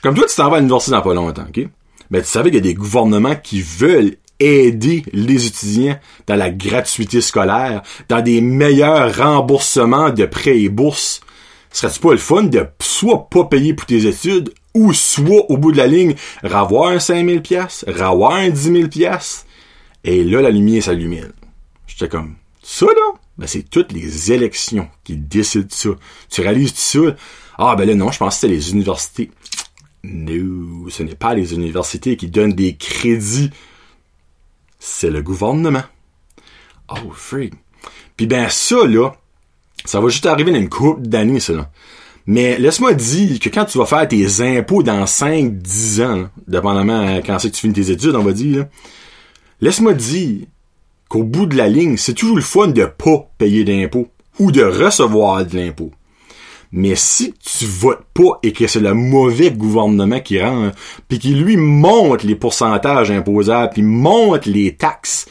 Comme 0.02 0.14
toi, 0.14 0.26
tu 0.26 0.36
t'en 0.36 0.48
vas 0.48 0.56
à 0.56 0.60
l'université 0.60 0.92
dans 0.92 1.02
pas 1.02 1.14
longtemps, 1.14 1.46
ok? 1.48 1.66
Mais 2.10 2.22
tu 2.22 2.28
savais 2.28 2.50
qu'il 2.50 2.64
y 2.64 2.68
a 2.68 2.72
des 2.72 2.74
gouvernements 2.74 3.34
qui 3.34 3.60
veulent 3.60 4.16
aider 4.40 5.02
les 5.12 5.46
étudiants 5.46 5.98
dans 6.26 6.36
la 6.36 6.50
gratuité 6.50 7.20
scolaire, 7.20 7.82
dans 8.08 8.22
des 8.22 8.40
meilleurs 8.40 9.16
remboursements 9.16 10.10
de 10.10 10.24
prêts 10.24 10.60
et 10.60 10.68
bourses 10.68 11.20
serait-tu 11.70 12.00
pas 12.00 12.12
le 12.12 12.18
fun 12.18 12.44
de 12.44 12.66
soit 12.80 13.28
pas 13.28 13.44
payer 13.44 13.74
pour 13.74 13.86
tes 13.86 14.06
études, 14.06 14.52
ou 14.74 14.92
soit, 14.92 15.50
au 15.50 15.56
bout 15.56 15.72
de 15.72 15.76
la 15.76 15.86
ligne, 15.86 16.14
ravoir 16.42 16.90
un 16.90 16.98
5000 16.98 17.42
pièces, 17.42 17.84
ravoir 17.88 18.34
un 18.34 18.50
10 18.50 18.60
000 18.60 18.88
pièces, 18.88 19.46
et 20.04 20.22
là, 20.24 20.40
la 20.40 20.50
lumière 20.50 20.82
s'allumine. 20.82 21.32
J'étais 21.86 22.08
comme, 22.08 22.36
ça, 22.62 22.86
là, 22.86 23.18
ben, 23.38 23.46
c'est 23.46 23.68
toutes 23.68 23.92
les 23.92 24.32
élections 24.32 24.88
qui 25.04 25.16
décident 25.16 25.68
ça. 25.70 25.90
Tu 26.30 26.40
réalises 26.40 26.74
ça? 26.74 27.00
Ah, 27.56 27.76
ben 27.76 27.86
là, 27.86 27.94
non, 27.94 28.10
je 28.10 28.18
pense 28.18 28.34
que 28.34 28.40
c'est 28.40 28.48
les 28.48 28.72
universités. 28.72 29.30
Non, 30.04 30.88
ce 30.90 31.02
n'est 31.02 31.14
pas 31.14 31.34
les 31.34 31.54
universités 31.54 32.16
qui 32.16 32.28
donnent 32.28 32.52
des 32.52 32.76
crédits. 32.76 33.50
C'est 34.78 35.10
le 35.10 35.22
gouvernement. 35.22 35.82
Oh, 36.88 37.10
freak. 37.12 37.54
Puis 38.16 38.26
ben 38.26 38.48
ça, 38.48 38.86
là, 38.86 39.16
ça 39.88 40.00
va 40.00 40.08
juste 40.08 40.26
arriver 40.26 40.52
dans 40.52 40.58
une 40.58 40.68
couple 40.68 41.02
d'années, 41.02 41.40
ça. 41.40 41.70
Mais 42.26 42.58
laisse-moi 42.58 42.92
dire 42.92 43.40
que 43.40 43.48
quand 43.48 43.64
tu 43.64 43.78
vas 43.78 43.86
faire 43.86 44.06
tes 44.06 44.42
impôts 44.42 44.82
dans 44.82 45.04
5-10 45.04 46.04
ans, 46.04 46.28
dépendamment 46.46 47.16
quand 47.24 47.38
c'est 47.38 47.48
que 47.48 47.54
tu 47.54 47.62
finis 47.62 47.72
tes 47.72 47.90
études, 47.90 48.14
on 48.14 48.22
va 48.22 48.32
dire, 48.32 48.66
laisse-moi 49.62 49.94
dire 49.94 50.40
qu'au 51.08 51.22
bout 51.22 51.46
de 51.46 51.56
la 51.56 51.68
ligne, 51.68 51.96
c'est 51.96 52.12
toujours 52.12 52.36
le 52.36 52.42
fun 52.42 52.68
de 52.68 52.84
pas 52.84 53.30
payer 53.38 53.64
d'impôts 53.64 54.08
ou 54.38 54.52
de 54.52 54.62
recevoir 54.62 55.46
de 55.46 55.56
l'impôt. 55.56 55.90
Mais 56.70 56.94
si 56.94 57.32
tu 57.42 57.64
votes 57.64 58.04
pas 58.12 58.38
et 58.42 58.52
que 58.52 58.66
c'est 58.66 58.80
le 58.80 58.92
mauvais 58.92 59.50
gouvernement 59.50 60.20
qui 60.20 60.38
rend, 60.38 60.70
puis 61.08 61.18
qui 61.18 61.30
lui 61.30 61.56
monte 61.56 62.24
les 62.24 62.34
pourcentages 62.34 63.10
imposables, 63.10 63.72
puis 63.72 63.82
monte 63.82 64.44
les 64.44 64.76
taxes, 64.76 65.26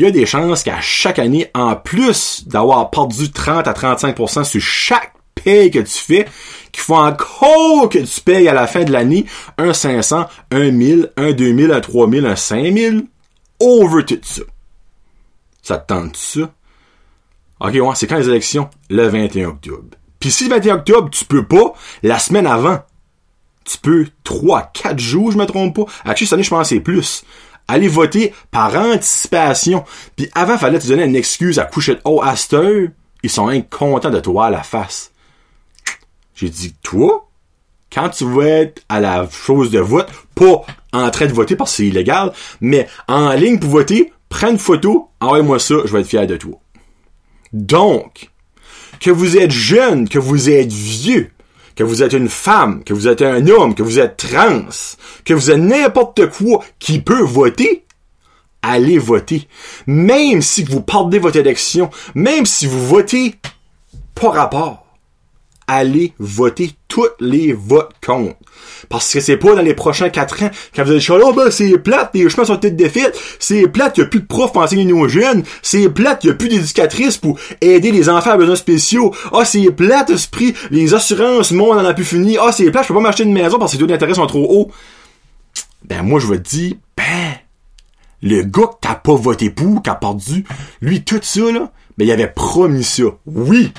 il 0.00 0.04
y 0.04 0.06
a 0.06 0.10
des 0.10 0.24
chances 0.24 0.62
qu'à 0.62 0.80
chaque 0.80 1.18
année, 1.18 1.50
en 1.52 1.76
plus 1.76 2.48
d'avoir 2.48 2.88
perdu 2.88 3.30
30 3.30 3.68
à 3.68 3.72
35% 3.74 4.44
sur 4.44 4.60
chaque 4.62 5.12
paye 5.34 5.70
que 5.70 5.78
tu 5.80 5.98
fais, 5.98 6.26
qu'il 6.72 6.82
faut 6.82 6.96
encore 6.96 7.90
que 7.90 7.98
tu 7.98 8.20
payes 8.22 8.48
à 8.48 8.54
la 8.54 8.66
fin 8.66 8.84
de 8.84 8.92
l'année 8.92 9.26
un 9.58 9.74
500, 9.74 10.26
un 10.52 10.70
1000, 10.70 11.12
un 11.18 11.32
2000, 11.32 11.70
un 11.70 11.80
3000, 11.82 12.24
un 12.24 12.34
5000, 12.34 13.04
over 13.60 14.06
tout 14.06 14.18
ça. 14.22 14.42
Ça 15.62 15.76
te 15.76 15.92
tente 15.92 16.16
ça? 16.16 16.50
Ok, 17.60 17.74
ouais, 17.74 17.94
c'est 17.94 18.06
quand 18.06 18.16
les 18.16 18.30
élections? 18.30 18.70
Le 18.88 19.06
21 19.06 19.48
octobre. 19.48 19.84
Puis 20.18 20.30
si 20.30 20.44
le 20.44 20.54
21 20.54 20.76
octobre, 20.76 21.10
tu 21.10 21.26
peux 21.26 21.44
pas, 21.44 21.74
la 22.02 22.18
semaine 22.18 22.46
avant, 22.46 22.78
tu 23.64 23.76
peux 23.76 24.06
3, 24.24 24.70
4 24.72 24.98
jours, 24.98 25.30
je 25.30 25.36
me 25.36 25.44
trompe 25.44 25.76
pas. 25.76 25.92
Actually, 26.06 26.26
cette 26.26 26.32
année, 26.32 26.42
je 26.42 26.48
pense 26.48 26.70
que 26.70 26.74
c'est 26.74 26.80
plus. 26.80 27.22
Allez 27.68 27.88
voter 27.88 28.34
par 28.50 28.74
anticipation. 28.74 29.84
Puis 30.16 30.28
avant, 30.34 30.58
fallait 30.58 30.78
te 30.78 30.88
donner 30.88 31.04
une 31.04 31.16
excuse 31.16 31.58
à 31.58 31.64
coucher 31.64 31.94
de 31.94 32.00
haut 32.04 32.22
à 32.22 32.36
cette. 32.36 32.92
Ils 33.22 33.30
sont 33.30 33.48
incontents 33.48 34.10
de 34.10 34.20
toi 34.20 34.46
à 34.46 34.50
la 34.50 34.62
face. 34.62 35.12
J'ai 36.34 36.48
dit, 36.48 36.74
toi, 36.82 37.28
quand 37.92 38.08
tu 38.10 38.24
vas 38.24 38.46
être 38.46 38.82
à 38.88 39.00
la 39.00 39.28
chose 39.30 39.70
de 39.70 39.78
vote, 39.78 40.08
pas 40.34 40.62
en 40.92 41.10
train 41.10 41.26
de 41.26 41.32
voter 41.32 41.56
parce 41.56 41.72
que 41.72 41.76
c'est 41.78 41.86
illégal, 41.86 42.32
mais 42.60 42.88
en 43.08 43.32
ligne 43.32 43.58
pour 43.58 43.70
voter, 43.70 44.12
prends 44.28 44.50
une 44.50 44.58
photo, 44.58 45.10
envoie-moi 45.20 45.58
ça, 45.58 45.74
je 45.84 45.92
vais 45.92 46.00
être 46.00 46.06
fier 46.08 46.26
de 46.26 46.36
toi. 46.36 46.58
Donc, 47.52 48.30
que 49.00 49.10
vous 49.10 49.36
êtes 49.36 49.50
jeune, 49.50 50.08
que 50.08 50.18
vous 50.18 50.50
êtes 50.50 50.72
vieux, 50.72 51.30
que 51.76 51.84
vous 51.84 52.02
êtes 52.02 52.12
une 52.12 52.28
femme, 52.28 52.84
que 52.84 52.94
vous 52.94 53.08
êtes 53.08 53.22
un 53.22 53.46
homme, 53.48 53.74
que 53.74 53.82
vous 53.82 53.98
êtes 53.98 54.16
trans, 54.16 54.68
que 55.24 55.34
vous 55.34 55.50
êtes 55.50 55.58
n'importe 55.58 56.30
quoi 56.30 56.64
qui 56.78 57.00
peut 57.00 57.22
voter, 57.22 57.84
allez 58.62 58.98
voter. 58.98 59.48
Même 59.86 60.42
si 60.42 60.64
vous 60.64 60.80
perdez 60.80 61.18
votre 61.18 61.36
élection, 61.38 61.90
même 62.14 62.46
si 62.46 62.66
vous 62.66 62.86
votez 62.86 63.34
pas 64.14 64.30
rapport, 64.30 64.86
allez 65.66 66.12
voter. 66.18 66.72
Toutes 66.88 67.20
les 67.20 67.52
votes 67.52 67.94
comptent. 68.04 68.36
Parce 68.88 69.12
que 69.12 69.20
c'est 69.20 69.36
pas 69.36 69.54
dans 69.54 69.62
les 69.62 69.74
prochains 69.74 70.08
quatre 70.08 70.42
ans, 70.42 70.50
quand 70.74 70.84
vous 70.84 70.90
allez 70.90 71.00
chialer, 71.00 71.24
oh 71.26 71.32
ben, 71.32 71.50
c'est 71.50 71.78
plate, 71.78 72.10
les 72.14 72.28
chemins 72.28 72.44
sont 72.44 72.56
peut-être 72.56 72.76
défaites, 72.76 73.18
c'est 73.38 73.66
plate, 73.68 73.98
y 73.98 74.02
a 74.02 74.06
plus 74.06 74.20
de 74.20 74.26
profs 74.26 74.52
pour 74.52 74.62
enseigner 74.62 74.84
nos 74.84 75.08
jeunes, 75.08 75.42
c'est 75.62 75.88
plate, 75.88 76.24
y 76.24 76.30
a 76.30 76.34
plus 76.34 76.48
d'éducatrices 76.48 77.16
pour 77.16 77.38
aider 77.60 77.92
les 77.92 78.08
enfants 78.08 78.30
à 78.30 78.36
besoins 78.36 78.56
spéciaux, 78.56 79.12
ah, 79.26 79.38
oh, 79.40 79.42
c'est 79.44 79.70
plate, 79.70 80.10
esprit, 80.10 80.54
les 80.70 80.94
assurances, 80.94 81.52
monde 81.52 81.78
en 81.78 81.84
a 81.84 81.94
plus 81.94 82.04
fini, 82.04 82.36
ah, 82.38 82.46
oh, 82.48 82.50
c'est 82.52 82.70
plate, 82.70 82.84
je 82.84 82.88
peux 82.88 82.94
pas 82.94 83.00
m'acheter 83.00 83.24
une 83.24 83.32
maison 83.32 83.58
parce 83.58 83.72
que 83.72 83.76
les 83.76 83.80
taux 83.80 83.86
d'intérêt 83.86 84.14
sont 84.14 84.26
trop 84.26 84.46
hauts. 84.50 84.70
Ben, 85.84 86.02
moi, 86.02 86.20
je 86.20 86.26
vous 86.26 86.36
dis, 86.36 86.78
ben, 86.96 87.34
le 88.22 88.42
gars 88.42 88.66
qui 88.66 88.76
t'as 88.88 88.94
pas 88.94 89.14
voté 89.14 89.50
pour, 89.50 89.82
qui 89.82 89.90
a 89.90 89.94
perdu, 89.94 90.44
lui, 90.80 91.02
tout 91.02 91.20
ça, 91.22 91.50
là, 91.52 91.72
ben, 91.96 92.04
il 92.04 92.10
avait 92.10 92.28
promis 92.28 92.84
ça. 92.84 93.04
Oui, 93.26 93.72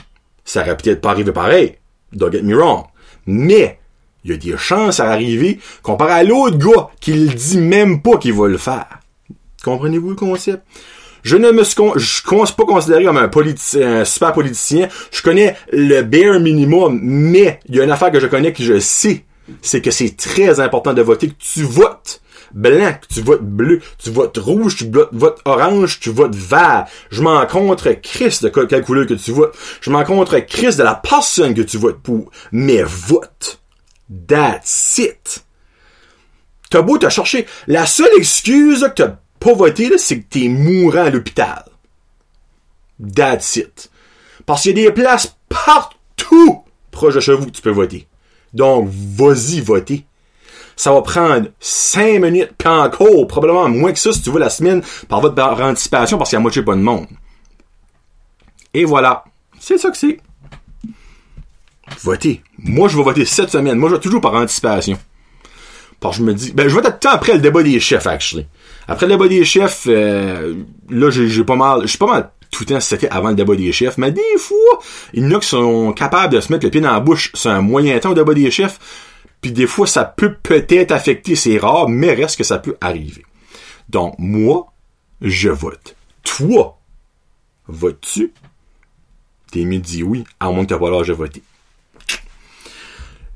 ça 0.46 0.62
aurait 0.62 0.78
peut-être 0.78 1.02
pas 1.02 1.12
arrivé 1.12 1.32
pareil. 1.32 1.78
Don't 2.14 2.32
get 2.32 2.42
me 2.42 2.56
wrong. 2.56 2.86
Mais, 3.26 3.80
il 4.24 4.32
y 4.32 4.34
a 4.34 4.38
des 4.38 4.58
chances 4.58 5.00
à 5.00 5.10
arriver 5.12 5.60
comparé 5.82 6.14
à 6.14 6.24
l'autre 6.24 6.58
gars 6.58 6.90
qui 7.00 7.14
le 7.14 7.28
dit 7.28 7.58
même 7.58 8.02
pas 8.02 8.18
qu'il 8.18 8.34
va 8.34 8.48
le 8.48 8.58
faire. 8.58 9.00
Comprenez-vous 9.64 10.10
le 10.10 10.16
concept? 10.16 10.64
Je 11.24 11.38
ne 11.38 11.52
me 11.52 11.64
suis 11.64 11.76
pas 11.76 12.66
considéré 12.66 13.04
comme 13.04 13.18
un 13.18 13.30
un 13.30 14.06
super 14.06 14.34
politicien. 14.34 14.88
Je 15.12 15.22
connais 15.22 15.56
le 15.72 16.02
bare 16.02 16.40
minimum, 16.40 17.00
mais 17.02 17.60
il 17.68 17.76
y 17.76 17.82
a 17.82 17.84
une 17.84 17.92
affaire 17.92 18.12
que 18.12 18.20
je 18.20 18.28
connais 18.28 18.54
que 18.54 18.64
je 18.64 18.80
sais. 18.80 19.26
C'est 19.62 19.82
que 19.82 19.92
c'est 19.92 20.16
très 20.16 20.60
important 20.60 20.94
de 20.94 21.02
voter, 21.02 21.30
que 21.30 21.34
tu 21.38 21.64
votes 21.64 22.22
blanc, 22.54 22.94
tu 23.10 23.22
votes 23.22 23.44
bleu, 23.44 23.82
tu 23.98 24.10
votes 24.10 24.38
rouge, 24.38 24.76
tu 24.76 24.92
votes 25.12 25.40
orange, 25.46 26.00
tu 26.00 26.10
votes 26.10 26.36
vert. 26.36 26.86
Je 27.12 27.22
m'en 27.22 27.46
contre 27.46 27.92
Christ 27.92 28.44
de 28.44 28.50
quelle 28.50 28.84
couleur 28.84 29.06
que 29.06 29.14
tu 29.14 29.32
votes. 29.32 29.56
Je 29.80 29.90
m'en 29.90 30.04
contre 30.04 30.40
Christ 30.40 30.78
de 30.78 30.84
la 30.84 30.96
personne 30.96 31.54
que 31.54 31.62
tu 31.62 31.78
votes 31.78 32.02
pour. 32.02 32.32
Mais 32.52 32.84
vote. 32.84 33.61
That's 34.28 34.98
it. 34.98 35.44
T'as 36.70 36.82
beau 36.82 36.98
te 36.98 37.10
chercher. 37.10 37.46
La 37.68 37.86
seule 37.86 38.12
excuse 38.18 38.82
que 38.82 39.04
t'as 39.04 39.16
pas 39.40 39.54
voté, 39.54 39.98
c'est 39.98 40.22
que 40.22 40.28
t'es 40.30 40.48
mourant 40.48 41.06
à 41.06 41.10
l'hôpital. 41.10 41.66
That's 43.16 43.56
it. 43.56 43.90
Parce 44.46 44.64
qu'il 44.64 44.78
y 44.78 44.82
a 44.82 44.90
des 44.90 44.94
places 44.94 45.36
partout 45.50 46.64
proche 46.92 47.16
de 47.16 47.20
chez 47.20 47.34
vous 47.34 47.46
que 47.46 47.52
tu 47.52 47.62
peux 47.62 47.72
voter. 47.72 48.08
Donc, 48.54 48.90
vas-y 48.90 49.62
voter 49.62 50.06
ça 50.82 50.92
va 50.92 51.04
prendre 51.04 51.50
5 51.60 52.20
minutes, 52.20 52.54
puis 52.58 52.68
encore, 52.68 53.28
probablement 53.28 53.70
moins 53.70 53.94
que 53.94 54.00
ça 54.00 54.12
si 54.12 54.22
tu 54.24 54.32
veux 54.32 54.40
la 54.40 54.50
semaine 54.50 54.82
par 55.08 55.22
votre 55.22 55.40
anticipation 55.40 56.18
parce 56.18 56.32
qu'il 56.32 56.38
y 56.38 56.40
a 56.40 56.42
moitié 56.42 56.64
pas 56.64 56.74
de 56.74 56.82
monde. 56.82 57.06
Et 58.74 58.84
voilà. 58.84 59.24
C'est 59.60 59.78
ça 59.78 59.92
que 59.92 59.98
c'est. 59.98 60.20
Votez. 62.04 62.42
Moi, 62.58 62.88
je 62.88 62.98
vais 62.98 63.04
voter 63.04 63.26
cette 63.26 63.50
semaine. 63.50 63.78
Moi, 63.78 63.90
je 63.90 63.96
vais 63.96 64.02
toujours 64.02 64.22
par 64.22 64.34
anticipation. 64.34 64.98
Parce 66.00 66.18
que 66.18 66.24
je 66.24 66.28
me 66.28 66.34
dis, 66.34 66.52
ben, 66.52 66.68
je 66.68 66.76
vais 66.76 66.88
être 66.88 67.00
temps 67.00 67.12
après 67.12 67.34
le 67.34 67.40
débat 67.40 67.62
des 67.62 67.80
chefs, 67.80 68.08
actually. 68.08 68.48
Après 68.88 69.06
le 69.06 69.14
débat 69.14 69.28
des 69.28 69.46
chefs, 69.46 69.84
euh, 69.88 70.56
là, 70.90 71.10
j'ai 71.12 71.44
pas 71.44 71.56
mal, 71.56 71.82
je 71.84 71.88
suis 71.88 71.98
pas 71.98 72.08
mal 72.08 72.32
tout 72.52 72.64
le 72.64 72.74
temps 72.74 72.80
c'était 72.80 73.10
avant 73.10 73.30
le 73.30 73.36
débat 73.36 73.56
des 73.56 73.72
chefs, 73.72 73.98
mais 73.98 74.12
des 74.12 74.38
fois, 74.38 74.58
il 75.14 75.24
y 75.24 75.26
en 75.26 75.38
a 75.38 75.40
qui 75.40 75.48
sont 75.48 75.94
capables 75.94 76.34
de 76.34 76.42
se 76.42 76.52
mettre 76.52 76.66
le 76.66 76.72
pied 76.72 76.82
dans 76.82 76.92
la 76.92 77.00
bouche 77.00 77.32
sur 77.34 77.50
un 77.50 77.62
moyen 77.62 77.98
temps 78.00 78.12
au 78.12 78.14
débat 78.14 78.34
des 78.34 78.52
chefs. 78.52 78.78
Puis 79.40 79.52
des 79.52 79.66
fois, 79.66 79.88
ça 79.88 80.04
peut 80.04 80.36
peut-être 80.36 80.92
affecter, 80.92 81.36
c'est 81.36 81.58
rare, 81.58 81.90
mais 81.90 82.14
reste 82.14 82.38
que 82.38 82.44
ça 82.44 82.60
peut 82.60 82.78
arriver. 82.82 83.26
Donc, 83.90 84.16
moi, 84.20 84.68
je 85.22 85.50
vote. 85.50 85.96
Toi, 86.24 86.78
votes-tu? 87.68 88.34
T'es 89.52 89.64
mis 89.64 89.80
dit 89.80 90.04
oui, 90.04 90.24
à 90.40 90.52
moins 90.52 90.64
que 90.64 90.70
t'as 90.70 90.78
pas 90.78 90.92
l'âge 90.92 91.08
de 91.08 91.14
voter. 91.14 91.42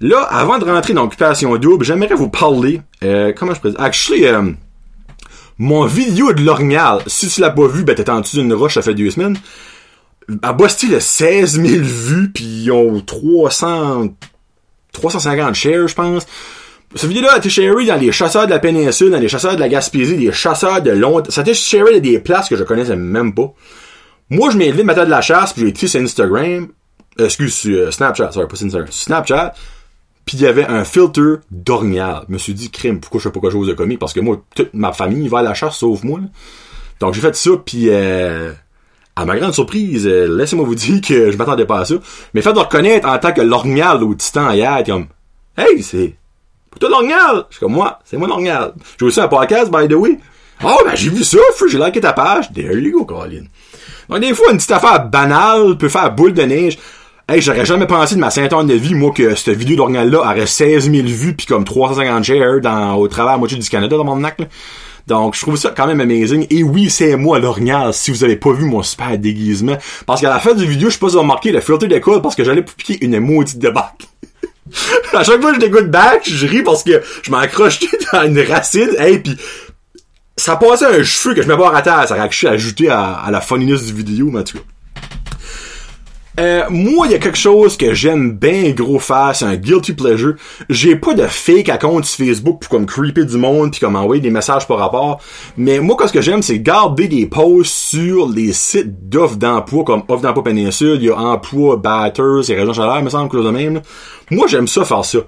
Là, 0.02 0.22
avant 0.24 0.58
de 0.58 0.66
rentrer 0.66 0.94
dans 0.94 1.04
l'occupation 1.04 1.56
double, 1.58 1.86
j'aimerais 1.86 2.16
vous 2.16 2.30
parler, 2.30 2.82
euh, 3.04 3.32
comment 3.36 3.54
je 3.54 3.60
présente? 3.60 3.80
Actually, 3.80 4.26
euh, 4.26 4.52
mon 5.58 5.86
vidéo 5.86 6.34
de 6.34 6.42
l'orignal, 6.42 7.00
si 7.08 7.30
tu 7.30 7.42
l'as 7.42 7.50
pas 7.50 7.68
vu, 7.68 7.84
ben 7.84 7.96
t'es 7.96 8.10
en 8.10 8.20
dessous 8.20 8.38
d'une 8.38 8.54
roche, 8.54 8.74
ça 8.74 8.82
fait 8.82 8.94
deux 8.94 9.10
semaines. 9.10 9.38
À 10.42 10.54
Boston, 10.54 10.90
il 10.92 10.96
a 10.96 11.00
16 11.00 11.62
000 11.62 11.84
vues, 11.84 12.32
puis 12.32 12.44
ils 12.44 12.72
ont 12.72 13.00
300 13.00 14.10
350 14.92 15.56
shares, 15.56 15.88
je 15.88 15.96
pense. 15.96 16.26
Cette 16.96 17.10
vidéo-là 17.10 17.34
a 17.34 17.38
été 17.38 17.50
sharée 17.50 17.86
dans 17.86 18.00
les 18.00 18.12
chasseurs 18.12 18.46
de 18.46 18.52
la 18.52 18.60
péninsule, 18.60 19.12
dans 19.12 19.20
les 19.20 19.28
chasseurs 19.28 19.56
de 19.56 19.60
la 19.60 19.68
Gaspésie, 19.68 20.18
des 20.18 20.32
chasseurs 20.32 20.82
de 20.82 20.92
Londres. 20.92 21.30
Ça 21.30 21.42
a 21.42 21.44
été 21.44 21.54
sharé 21.54 21.96
dans 21.96 22.00
des 22.00 22.20
places 22.20 22.48
que 22.48 22.56
je 22.56 22.64
connaissais 22.64 22.96
même 22.96 23.34
pas. 23.36 23.54
Moi, 24.30 24.50
je 24.50 24.58
m'ai 24.58 24.68
élevé 24.68 24.84
de 24.84 25.06
de 25.06 25.10
la 25.10 25.22
chasse, 25.22 25.54
puis 25.54 25.64
j'ai 25.64 25.68
été 25.70 25.88
sur 25.88 26.02
Instagram, 26.02 26.70
euh, 27.20 27.26
excuse, 27.26 27.54
sur 27.54 27.78
euh, 27.78 27.92
Snapchat, 27.92 28.32
sorry, 28.32 28.48
pas 28.48 28.56
sur 28.56 28.66
Instagram, 28.66 28.88
Snapchat, 28.90 29.54
puis 30.26 30.38
il 30.38 30.44
y 30.44 30.48
avait 30.48 30.66
un 30.66 30.84
filter 30.84 31.36
d'orignal. 31.52 32.26
Je 32.28 32.34
me 32.34 32.38
suis 32.38 32.54
dit, 32.54 32.72
crime, 32.72 33.00
pourquoi 33.00 33.20
je 33.20 33.24
fais 33.24 33.32
pas 33.32 33.40
quelque 33.40 33.54
chose 33.54 33.68
de 33.68 33.74
comique? 33.74 34.00
Parce 34.00 34.14
que 34.14 34.20
moi, 34.20 34.42
toute 34.56 34.74
ma 34.74 34.92
famille 34.92 35.28
va 35.28 35.40
à 35.40 35.44
la 35.44 35.54
chasse, 35.54 35.78
sauf 35.78 36.04
moi. 36.04 36.20
Donc 37.00 37.14
j'ai 37.14 37.22
fait 37.22 37.36
ça, 37.36 37.52
puis 37.64 37.90
euh, 37.90 38.52
à 39.16 39.26
ma 39.26 39.38
grande 39.38 39.54
surprise, 39.54 40.08
euh, 40.08 40.28
laissez-moi 40.28 40.66
vous 40.66 40.76
dire 40.76 41.02
que 41.02 41.32
je 41.32 41.38
m'attendais 41.38 41.66
pas 41.66 41.80
à 41.80 41.86
ça. 41.86 41.96
Mais 42.34 42.42
fait 42.42 42.54
de 42.54 42.60
reconnaître 42.60 43.08
en 43.08 43.18
tant 43.20 43.34
que 43.34 43.42
l'orignal 43.42 44.04
au 44.04 44.16
titan 44.16 44.52
hier, 44.52 44.84
comme, 44.86 45.08
hey, 45.58 45.84
c'est, 45.84 46.16
toi 46.80 46.90
l'orignal! 46.90 47.46
Je 47.50 47.56
suis 47.56 47.60
comme, 47.60 47.74
moi, 47.74 48.00
c'est 48.04 48.18
moi 48.18 48.28
l'orignal. 48.28 48.74
J'ai 49.00 49.06
aussi 49.06 49.22
un 49.22 49.28
podcast, 49.28 49.72
by 49.72 49.88
the 49.88 49.94
way. 49.94 50.20
Oh, 50.64 50.82
ben, 50.86 50.96
j'ai 50.96 51.10
vu 51.10 51.24
ça, 51.24 51.38
j'ai 51.70 51.78
liké 51.78 52.02
ta 52.02 52.14
page. 52.14 52.52
There 52.54 52.80
you 52.80 52.92
go, 52.92 53.06
Colin. 53.06 53.44
Donc, 54.10 54.20
des 54.20 54.34
fois, 54.34 54.52
une 54.52 54.58
petite 54.58 54.72
affaire 54.72 55.06
banale 55.06 55.78
peut 55.78 55.90
faire 55.90 56.14
boule 56.14 56.34
de 56.34 56.44
neige. 56.44 56.78
Hey, 57.28 57.42
j'aurais 57.42 57.66
jamais 57.66 57.88
pensé 57.88 58.14
de 58.14 58.20
ma 58.20 58.30
centaine 58.30 58.68
de 58.68 58.76
vie, 58.76 58.94
moi, 58.94 59.12
que 59.12 59.34
cette 59.34 59.58
vidéo 59.58 59.78
d'orignal-là 59.78 60.20
aurait 60.20 60.46
16 60.46 60.92
000 60.92 61.08
vues 61.08 61.34
pis 61.34 61.48
comme 61.48 61.64
350 61.64 62.24
shares 62.24 62.62
dans, 62.62 62.94
au 62.98 63.08
travers 63.08 63.34
à 63.34 63.38
moitié 63.40 63.58
du 63.58 63.68
Canada 63.68 63.98
dans 63.98 64.04
mon 64.04 64.20
là. 64.20 64.32
Donc, 65.08 65.36
je 65.36 65.42
trouve 65.42 65.58
ça 65.58 65.74
quand 65.76 65.88
même 65.88 66.00
amazing. 66.00 66.46
Et 66.52 66.62
oui, 66.62 66.92
c'est 66.92 67.16
moi 67.16 67.40
l'orignal, 67.40 67.96
si 67.96 68.12
vous 68.12 68.24
avez 68.24 68.36
pas 68.36 68.54
vu 68.54 68.66
mon 68.66 68.84
super 68.84 69.18
déguisement. 69.18 69.76
Parce 70.06 70.22
qu'à 70.22 70.30
la 70.30 70.40
fin 70.40 70.54
du 70.54 70.68
vidéo, 70.68 70.90
je 70.90 70.94
sais 70.94 71.00
pas 71.00 71.08
si 71.08 71.14
vous 71.14 71.18
avez 71.18 71.28
remarqué 71.28 71.52
le 71.52 71.62
filtre 71.62 71.88
d'école 71.88 72.22
parce 72.22 72.36
que 72.36 72.44
j'allais 72.44 72.62
piquer 72.62 73.04
une 73.04 73.20
maudite 73.20 73.58
bac. 73.60 74.08
à 75.14 75.24
chaque 75.24 75.42
fois 75.42 75.50
que 75.50 75.56
je 75.56 75.66
dégoûte 75.66 75.90
back, 75.90 76.30
je 76.30 76.46
ris 76.46 76.62
parce 76.62 76.84
que 76.84 77.02
je 77.24 77.32
m'accroche 77.32 77.80
dans 78.14 78.24
une 78.24 78.40
racine, 78.42 78.92
et 79.04 79.18
puis 79.18 79.36
ça 80.38 80.58
passait 80.58 80.86
un 80.86 81.02
cheveu 81.02 81.34
que 81.34 81.42
je 81.42 81.48
mets 81.48 81.58
pas 81.58 81.76
à 81.76 81.82
terre, 81.82 82.08
ça 82.08 82.16
aurait 82.16 82.30
ajouté 82.54 82.90
à, 82.90 83.14
à 83.14 83.32
la 83.32 83.42
funniness 83.42 83.84
du 83.84 83.94
vidéo, 83.94 84.30
mais 84.32 84.42
en 84.42 84.44
tout 84.44 84.58
cas. 84.60 84.64
Euh, 86.38 86.64
moi, 86.70 87.08
il 87.08 87.14
y 87.14 87.16
a 87.16 87.20
quelque 87.20 87.38
chose 87.38 87.78
que 87.78 87.94
j'aime 87.94 88.34
bien 88.34 88.72
gros 88.72 89.00
faire, 89.00 89.32
c'est 89.34 89.46
un 89.46 89.56
guilty 89.56 89.94
pleasure. 89.94 90.34
J'ai 90.70 90.98
pas 90.98 91.14
de 91.14 91.26
fake 91.26 91.70
account 91.70 92.04
sur 92.04 92.26
Facebook 92.26 92.62
pour 92.62 92.70
comme 92.70 92.86
creeper 92.86 93.26
du 93.26 93.38
monde 93.38 93.72
puis 93.72 93.80
comme 93.80 93.96
envoyer 93.96 94.22
des 94.22 94.32
messages 94.32 94.68
par 94.68 94.78
rapport. 94.78 95.22
Mais 95.56 95.80
moi, 95.80 95.96
ce 96.06 96.12
que 96.12 96.22
j'aime, 96.22 96.42
c'est 96.42 96.60
garder 96.60 97.08
des 97.08 97.26
posts 97.26 97.74
sur 97.74 98.28
les 98.28 98.52
sites 98.52 99.08
d'offres 99.08 99.38
d'emploi 99.38 99.86
comme 99.86 100.04
Offre 100.10 100.22
d'emploi 100.22 100.44
péninsule, 100.44 100.98
il 101.00 101.06
y 101.06 101.10
a 101.10 101.18
Emploi, 101.18 101.78
Batters 101.78 102.50
et 102.50 102.56
Région 102.56 102.74
Chaleur, 102.74 103.02
me 103.02 103.10
semble 103.10 103.30
que 103.30 103.38
de 103.38 103.50
même. 103.50 103.82
Moi, 104.30 104.48
j'aime 104.48 104.68
ça 104.68 104.84
faire 104.84 105.06
ça. 105.06 105.20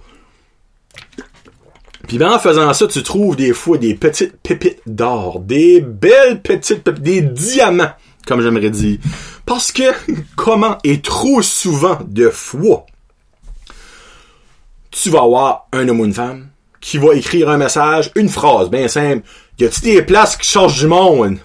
Puis 2.08 2.18
ben, 2.18 2.34
en 2.34 2.40
faisant 2.40 2.74
ça, 2.74 2.88
tu 2.88 3.02
trouves 3.04 3.36
des 3.36 3.54
fois 3.54 3.78
des 3.78 3.96
petites 3.96 4.38
pépites 4.42 4.82
d'or, 4.86 5.40
des 5.40 5.82
belles 5.82 6.42
petites 6.42 6.84
pépites, 6.84 7.04
des 7.04 7.22
diamants 7.22 7.92
comme 8.28 8.42
j'aimerais 8.42 8.70
dire. 8.70 9.00
Parce 9.48 9.72
que, 9.72 9.84
comment 10.36 10.78
et 10.84 11.02
trop 11.02 11.42
souvent 11.42 11.98
de 12.06 12.30
fois, 12.30 12.86
tu 14.92 15.10
vas 15.10 15.24
avoir 15.24 15.68
un 15.72 15.88
homme 15.88 16.02
ou 16.02 16.06
une 16.06 16.14
femme 16.14 16.50
qui 16.82 17.00
va 17.00 17.16
écrire 17.16 17.50
un 17.50 17.58
message, 17.58 18.12
une 18.16 18.30
phrase 18.30 18.70
bien 18.70 18.88
simple. 18.88 19.26
Y 19.58 19.66
a-tu 19.66 19.82
des 19.82 20.04
places 20.04 20.36
qui 20.36 20.48
changent 20.48 20.80
du 20.80 20.88
monde? 20.88 21.40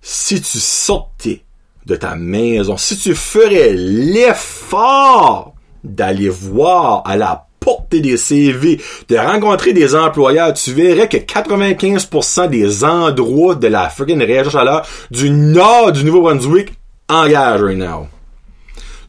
Si 0.00 0.40
tu 0.40 0.58
sortais 0.58 1.44
de 1.84 1.96
ta 1.96 2.14
maison, 2.14 2.76
si 2.76 2.96
tu 2.96 3.14
ferais 3.14 3.72
l'effort 3.72 5.54
d'aller 5.82 6.28
voir 6.28 7.02
à 7.04 7.16
la 7.16 7.46
porter 7.62 8.00
des 8.00 8.16
CV, 8.16 8.80
de 9.08 9.16
rencontrer 9.16 9.72
des 9.72 9.94
employeurs, 9.94 10.52
tu 10.52 10.72
verrais 10.72 11.08
que 11.08 11.16
95% 11.16 12.48
des 12.48 12.84
endroits 12.84 13.54
de 13.54 13.68
la 13.68 13.88
freaking 13.88 14.22
région 14.22 14.50
chaleur 14.50 14.86
du 15.10 15.30
nord 15.30 15.92
du 15.92 16.04
Nouveau-Brunswick 16.04 16.72
engagent 17.08 17.62
right 17.62 17.78
now. 17.78 18.08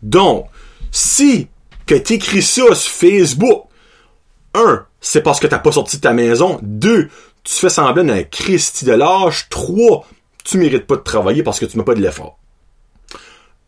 Donc, 0.02 0.46
si 0.92 1.48
que 1.86 1.96
t'écris 1.96 2.44
ça 2.44 2.76
sur 2.76 2.92
Facebook, 2.92 3.64
un, 4.54 4.86
c'est 5.02 5.22
parce 5.22 5.40
que 5.40 5.48
t'as 5.48 5.60
pas 5.60 5.72
sorti 5.72 5.98
de 5.98 6.02
ta 6.02 6.14
maison. 6.14 6.60
Deux, 6.62 7.10
tu 7.44 7.54
fais 7.54 7.70
semblant 7.70 8.04
d'un 8.04 8.24
Christy 8.24 8.86
de 8.86 8.94
l'âge. 8.94 9.48
Trois, 9.50 10.06
tu 10.44 10.58
mérites 10.58 10.86
pas 10.86 10.96
de 10.96 11.02
travailler 11.02 11.44
parce 11.44 11.60
que 11.60 11.66
tu 11.66 11.78
mets 11.78 11.84
pas 11.84 11.96
de 11.96 12.02
l'effort. 12.02 12.38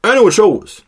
Une 0.04 0.20
autre 0.20 0.30
chose. 0.30 0.84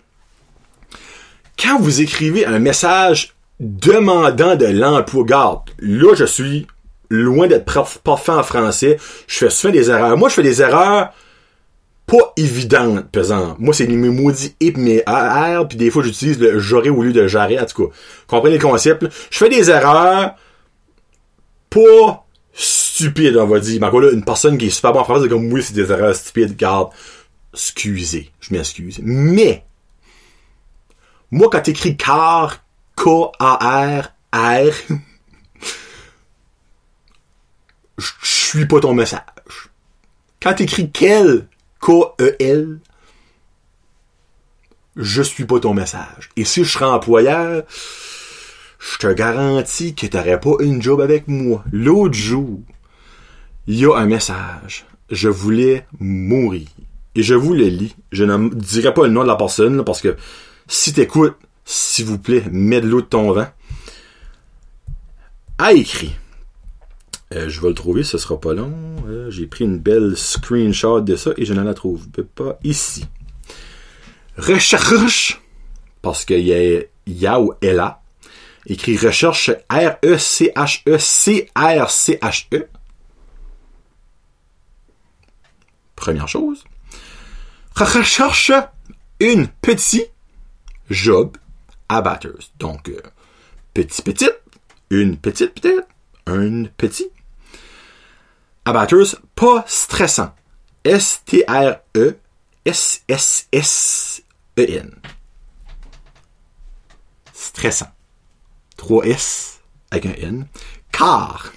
Quand 1.60 1.80
vous 1.80 2.01
écrivez 2.01 2.46
un 2.46 2.60
message 2.60 3.34
demandant 3.60 4.56
de 4.56 4.66
l'emploi, 4.66 5.24
garde, 5.24 5.62
là, 5.80 6.14
je 6.16 6.26
suis 6.26 6.68
loin 7.10 7.48
d'être 7.48 7.66
parfait 8.04 8.32
en 8.32 8.44
français. 8.44 8.98
Je 9.28 9.38
fais 9.38 9.50
souvent 9.50 9.74
des 9.74 9.90
erreurs. 9.90 10.18
Moi, 10.18 10.30
je 10.30 10.36
fais 10.36 10.44
des 10.44 10.62
erreurs 10.62 11.14
pas 12.06 12.34
évidentes, 12.38 13.12
par 13.12 13.60
Moi, 13.60 13.74
c'est 13.74 13.86
les 13.86 13.98
maudits 13.98 14.56
hip, 14.62 14.78
mes 14.78 15.04
R, 15.06 15.68
puis 15.68 15.78
des 15.78 15.92
fois, 15.92 16.04
j'utilise 16.04 16.40
le 16.40 16.58
j'aurais 16.58 16.90
au 16.90 17.04
lieu 17.04 17.12
de 17.12 17.28
j'arrête, 17.28 17.62
en 17.62 17.66
tout 17.66 17.88
cas. 17.88 17.96
Comprenez 18.28 18.58
le 18.58 18.62
concept, 18.62 19.06
Je 19.30 19.38
fais 19.38 19.50
des 19.50 19.70
erreurs 19.70 20.36
pas 21.70 22.26
stupides, 22.54 23.36
on 23.36 23.46
va 23.46 23.60
dire. 23.60 23.82
Mais 23.82 24.00
là, 24.00 24.12
une 24.12 24.24
personne 24.24 24.58
qui 24.58 24.68
est 24.68 24.70
super 24.70 24.94
bonne 24.94 25.02
en 25.02 25.04
français, 25.04 25.24
c'est 25.24 25.30
comme, 25.30 25.52
oui, 25.52 25.62
c'est 25.62 25.74
des 25.74 25.92
erreurs 25.92 26.16
stupides, 26.16 26.56
garde. 26.56 26.90
Excusez. 27.54 28.32
Je 28.40 28.54
m'excuse. 28.54 29.00
Mais, 29.04 29.66
moi, 31.30 31.50
quand 31.52 31.62
t'écris 31.62 31.98
car, 31.98 32.64
K-A-R, 32.98 34.12
R, 34.34 34.74
je 37.98 38.12
suis 38.24 38.66
pas 38.66 38.80
ton 38.80 38.94
message. 38.94 39.70
Quand 40.42 40.56
t'écris 40.56 40.92
quel, 40.92 41.48
K-E-L, 41.80 42.80
je 44.96 45.22
suis 45.22 45.46
pas 45.46 45.60
ton 45.60 45.74
message. 45.74 46.30
Et 46.36 46.44
si 46.44 46.63
je 46.63 46.72
serais 46.72 46.86
employeur, 46.86 47.63
je 48.80 48.98
te 48.98 49.13
garantis 49.13 49.94
que 49.94 50.08
t'aurais 50.08 50.39
pas 50.39 50.56
une 50.60 50.82
job 50.82 51.00
avec 51.00 51.27
moi. 51.27 51.63
L'autre 51.72 52.16
jour, 52.16 52.60
il 53.68 53.75
y 53.75 53.86
a 53.86 53.96
un 53.96 54.06
message. 54.08 54.86
Je 55.12 55.30
voulais 55.30 55.86
mourir. 56.00 56.68
Et 57.16 57.24
je 57.24 57.36
vous 57.36 57.54
le 57.54 57.66
lis. 57.66 57.96
Je 58.12 58.24
ne 58.24 58.50
dirai 58.50 58.94
pas 58.94 59.04
le 59.04 59.13
nom 59.13 59.22
de 59.22 59.27
la 59.27 59.36
personne, 59.36 59.84
parce 59.84 60.01
que 60.01 60.18
si 60.68 60.94
t'écoutes, 60.94 61.38
s'il 61.68 62.06
vous 62.06 62.18
plaît, 62.18 62.46
mets 62.50 62.80
de 62.80 62.88
l'eau 62.88 63.02
de 63.02 63.08
ton 63.08 63.34
vent. 63.34 63.50
A 65.58 65.74
écrit. 65.74 66.16
Euh, 67.34 67.50
je 67.50 67.60
vais 67.60 67.68
le 67.68 67.74
trouver, 67.74 68.04
ce 68.04 68.18
sera 68.18 68.40
pas 68.40 68.54
long. 68.54 68.74
Euh, 69.06 69.30
j'ai 69.30 69.48
pris 69.48 69.66
une 69.66 69.78
belle 69.78 70.16
screenshot 70.16 71.02
de 71.02 71.18
ça 71.18 71.32
et 71.36 71.44
je 71.44 71.54
ne 71.54 71.62
la 71.62 71.74
trouve 71.74 72.08
pas 72.08 72.58
ici. 72.64 73.06
Recherche, 74.38 75.42
parce 76.02 76.24
qu'il 76.24 76.48
y 76.48 76.54
a 76.54 76.84
Ya 77.06 77.42
ou 77.42 77.54
Ella, 77.62 78.02
écrit 78.66 78.96
recherche 78.98 79.52
R-E-C-H-E-C-R-C-H-E. 79.70 80.18
-E. 82.56 82.68
Première 85.98 86.30
chose. 86.30 86.63
Recherche 87.76 88.54
une 89.20 89.48
petite 89.48 90.13
job 90.89 91.36
abatteuse. 91.89 92.52
Donc, 92.60 92.89
euh, 92.89 93.02
petit, 93.73 94.30
une 94.89 95.17
petite, 95.17 95.60
peut-être, 95.60 95.88
un 96.26 96.65
petit. 96.78 97.10
Abatters, 98.65 99.15
pas 99.36 99.63
stressant. 99.67 100.34
S-T-R-E-S-S-S-E-N. 100.84 101.82
Stressant. 107.34 107.91
3 108.78 109.06
S 109.06 109.62
avec 109.91 110.06
un 110.06 110.13
N. 110.13 110.47
Car. 110.91 111.54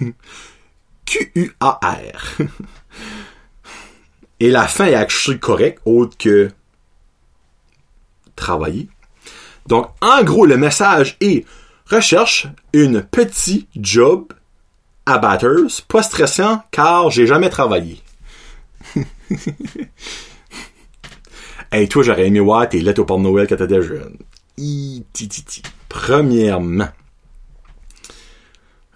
Q-U-A-R. 1.05 2.37
Et 4.39 4.49
la 4.49 4.67
fin 4.67 4.85
est 4.85 4.95
actually 4.95 5.39
correcte, 5.39 5.81
autre 5.85 6.17
que 6.17 6.49
travailler. 8.35 8.89
Donc, 9.67 9.87
en 10.01 10.23
gros, 10.23 10.45
le 10.45 10.57
message 10.57 11.17
est 11.21 11.45
recherche 11.85 12.47
une 12.73 13.03
petite 13.03 13.67
job 13.75 14.31
à 15.05 15.17
Batters, 15.17 15.81
pas 15.87 16.03
stressant 16.03 16.63
car 16.71 17.09
j'ai 17.09 17.27
jamais 17.27 17.49
travaillé. 17.49 18.01
hey, 21.71 21.87
toi, 21.87 22.03
j'aurais 22.03 22.27
aimé 22.27 22.39
voir 22.39 22.69
tes 22.69 22.81
lettres 22.81 23.01
au 23.01 23.05
Père 23.05 23.17
Noël 23.17 23.47
quand 23.47 23.57
t'étais 23.57 23.81
jeune. 23.81 24.17
Premièrement, 25.89 26.89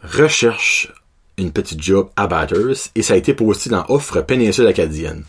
recherche 0.03 0.91
une 1.37 1.51
petite 1.51 1.81
job 1.81 2.09
à 2.15 2.27
Batters 2.27 2.89
et 2.95 3.01
ça 3.01 3.15
a 3.15 3.17
été 3.17 3.33
posté 3.33 3.69
dans 3.69 3.85
Offre 3.89 4.21
Péninsule 4.21 4.67
Acadienne. 4.67 5.23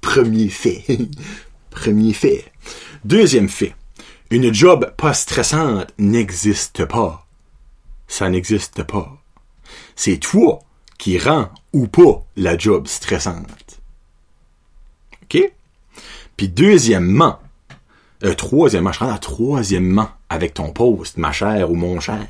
Premier 0.00 0.48
fait. 0.48 0.84
Premier 1.70 2.12
fait. 2.12 2.50
Deuxième 3.04 3.48
fait. 3.48 3.74
Une 4.32 4.54
job 4.54 4.94
pas 4.96 5.12
stressante 5.12 5.92
n'existe 5.98 6.84
pas. 6.84 7.26
Ça 8.06 8.28
n'existe 8.28 8.84
pas. 8.84 9.20
C'est 9.96 10.18
toi 10.18 10.60
qui 10.98 11.18
rends 11.18 11.48
ou 11.72 11.88
pas 11.88 12.24
la 12.36 12.56
job 12.56 12.86
stressante. 12.86 13.80
OK? 15.24 15.52
Puis 16.36 16.48
deuxièmement, 16.48 17.40
euh, 18.22 18.34
troisièmement, 18.34 18.92
je 18.92 19.00
rentre 19.00 19.14
à 19.14 19.18
troisièmement 19.18 20.10
avec 20.28 20.54
ton 20.54 20.72
poste, 20.72 21.16
ma 21.16 21.32
chère 21.32 21.70
ou 21.70 21.74
mon 21.74 21.98
cher. 21.98 22.26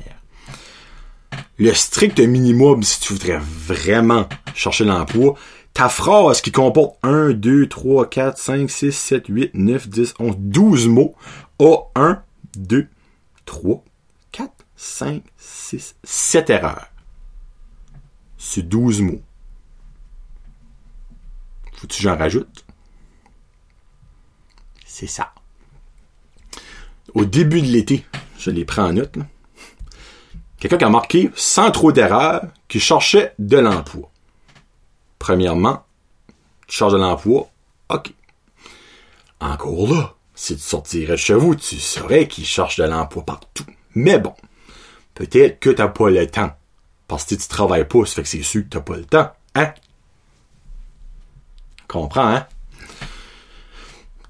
Le 1.59 1.73
strict 1.73 2.19
minimum, 2.19 2.81
si 2.81 2.99
tu 2.99 3.13
voudrais 3.13 3.39
vraiment 3.39 4.27
chercher 4.55 4.85
l'emploi, 4.85 5.35
ta 5.73 5.89
phrase 5.89 6.41
qui 6.41 6.51
comporte 6.51 6.97
1, 7.03 7.31
2, 7.31 7.67
3, 7.67 8.09
4, 8.09 8.37
5, 8.37 8.69
6, 8.69 8.91
7, 8.91 9.27
8, 9.27 9.51
9, 9.53 9.89
10, 9.89 10.13
11, 10.19 10.35
12 10.37 10.87
mots 10.87 11.15
a 11.59 11.77
1, 11.95 12.23
2, 12.57 12.87
3, 13.45 13.83
4, 14.31 14.51
5, 14.75 15.23
6, 15.37 15.95
7 16.03 16.49
erreurs. 16.49 16.87
C'est 18.37 18.67
12 18.67 19.01
mots. 19.01 19.21
Faut-tu 21.73 21.97
que 21.97 22.03
j'en 22.03 22.17
rajoute? 22.17 22.65
C'est 24.85 25.07
ça. 25.07 25.33
Au 27.13 27.25
début 27.25 27.61
de 27.61 27.67
l'été, 27.67 28.05
je 28.37 28.51
les 28.51 28.65
prends 28.65 28.85
en 28.85 28.93
note, 28.93 29.17
quelqu'un 30.59 30.77
qui 30.77 30.83
a 30.83 30.89
marqué 30.89 31.31
sans 31.35 31.71
trop 31.71 31.91
d'erreurs 31.91 32.43
qui 32.67 32.79
cherchait 32.79 33.33
de 33.39 33.57
l'emploi. 33.57 34.10
Premièrement, 35.21 35.83
tu 36.65 36.77
cherches 36.77 36.93
de 36.93 36.97
l'emploi, 36.97 37.47
ok. 37.89 38.11
Encore 39.39 39.87
là, 39.87 40.15
si 40.33 40.55
tu 40.55 40.61
sortirais 40.63 41.11
de 41.11 41.17
chez 41.17 41.35
vous, 41.35 41.53
tu 41.53 41.75
saurais 41.75 42.27
qu'il 42.27 42.43
cherche 42.43 42.77
de 42.77 42.85
l'emploi 42.85 43.23
partout. 43.23 43.67
Mais 43.93 44.17
bon, 44.17 44.33
peut-être 45.13 45.59
que 45.59 45.69
t'as 45.69 45.89
pas 45.89 46.09
le 46.09 46.25
temps. 46.25 46.57
Parce 47.07 47.25
que 47.25 47.35
tu 47.35 47.47
travailles 47.47 47.87
pas, 47.87 48.03
ça 48.07 48.15
fait 48.15 48.23
que 48.23 48.29
c'est 48.29 48.41
sûr 48.41 48.63
que 48.63 48.69
t'as 48.69 48.79
pas 48.79 48.97
le 48.97 49.05
temps. 49.05 49.31
Hein? 49.53 49.71
Comprends, 51.87 52.27
hein? 52.27 52.47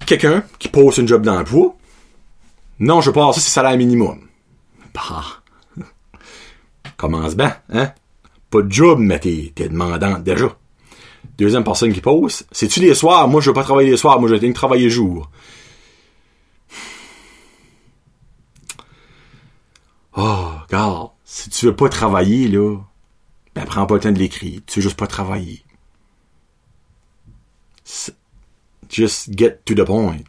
Quelqu'un 0.06 0.44
qui 0.60 0.68
pose 0.68 0.98
une 0.98 1.08
job 1.08 1.22
d'emploi? 1.22 1.74
Non, 2.80 3.00
je 3.00 3.12
pense 3.12 3.38
que 3.38 3.42
c'est 3.42 3.50
salaire 3.50 3.78
minimum. 3.78 4.28
Bah. 4.94 5.24
Commence 6.98 7.38
bien, 7.38 7.56
hein? 7.70 7.94
Pas 8.50 8.62
de 8.62 8.70
job, 8.70 9.00
mais 9.00 9.20
t'es 9.20 9.70
demandant 9.70 10.20
déjà. 10.20 10.50
Deuxième 11.38 11.64
personne 11.64 11.94
qui 11.94 12.02
pose. 12.02 12.44
C'est-tu 12.52 12.80
les 12.80 12.94
soirs? 12.94 13.28
Moi, 13.28 13.42
je 13.42 13.50
veux 13.50 13.54
pas 13.54 13.64
travailler 13.64 13.92
les 13.92 13.98
soirs. 13.98 14.20
Moi, 14.20 14.30
je 14.30 14.36
veux 14.36 14.54
travailler 14.54 14.90
jour. 14.90 15.30
Oh, 20.16 20.52
regarde, 20.68 21.12
si 21.24 21.50
tu 21.50 21.66
veux 21.66 21.76
pas 21.76 21.90
travailler, 21.90 22.48
là, 22.48 22.78
ben 23.56 23.66
prends 23.66 23.86
pas 23.86 23.96
le 23.96 24.02
temps 24.02 24.12
de 24.12 24.20
l'écrire. 24.20 24.62
Tu 24.68 24.80
veux 24.80 24.84
juste 24.84 24.98
pas 24.98 25.08
travailler. 25.08 25.64
Just 28.90 29.38
get 29.38 29.62
to 29.66 29.74
the 29.74 29.86
point. 29.86 30.20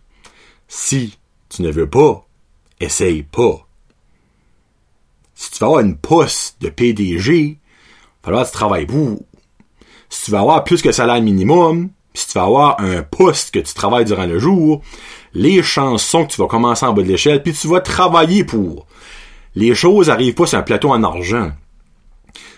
Si 0.69 1.19
tu 1.49 1.63
ne 1.63 1.71
veux 1.71 1.91
pas, 1.91 2.27
essaye 2.81 3.23
pas. 3.23 3.67
Si 5.35 5.51
tu 5.51 5.59
veux 5.59 5.67
avoir 5.67 5.81
une 5.81 5.97
poste 5.97 6.63
de 6.63 6.69
PDG, 6.69 7.39
il 7.39 7.55
va 7.55 7.59
falloir 8.23 8.45
que 8.45 8.51
tu 8.51 8.57
travailles 8.57 8.87
pour. 8.87 9.25
Si 10.13 10.27
tu 10.27 10.31
veux 10.33 10.37
avoir 10.37 10.63
plus 10.63 10.83
que 10.83 10.93
salaire 10.93 11.23
minimum, 11.23 11.89
si 12.13 12.27
tu 12.27 12.35
vas 12.35 12.45
avoir 12.45 12.81
un 12.81 13.03
poste 13.03 13.51
que 13.51 13.61
tu 13.61 13.73
travailles 13.73 14.05
durant 14.05 14.27
le 14.27 14.39
jour, 14.39 14.83
les 15.33 15.63
chances 15.63 16.05
sont 16.05 16.27
que 16.27 16.33
tu 16.33 16.39
vas 16.39 16.49
commencer 16.49 16.85
en 16.85 16.93
bas 16.93 17.03
de 17.03 17.09
l'échelle, 17.09 17.43
puis 17.43 17.55
tu 17.55 17.67
vas 17.67 17.81
travailler 17.81 18.45
pour. 18.45 18.87
Les 19.55 19.75
choses 19.75 20.11
arrivent 20.11 20.35
pas 20.35 20.45
sur 20.45 20.59
un 20.59 20.63
plateau 20.63 20.91
en 20.91 21.03
argent. 21.03 21.53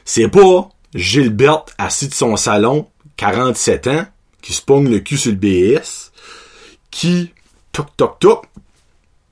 C'est 0.05 0.27
pas 0.27 0.69
Gilberte 0.97 1.73
assis 1.79 2.09
de 2.09 2.15
son 2.15 2.37
salon, 2.37 2.89
47 3.19 3.87
ans, 3.87 4.05
qui 4.43 4.53
se 4.53 4.63
le 4.69 4.99
cul 4.99 5.17
sur 5.17 5.31
le 5.31 5.37
BS, 5.37 6.11
qui, 6.91 7.31
toc 7.71 7.87
toc 7.97 8.19
toc, 8.19 8.47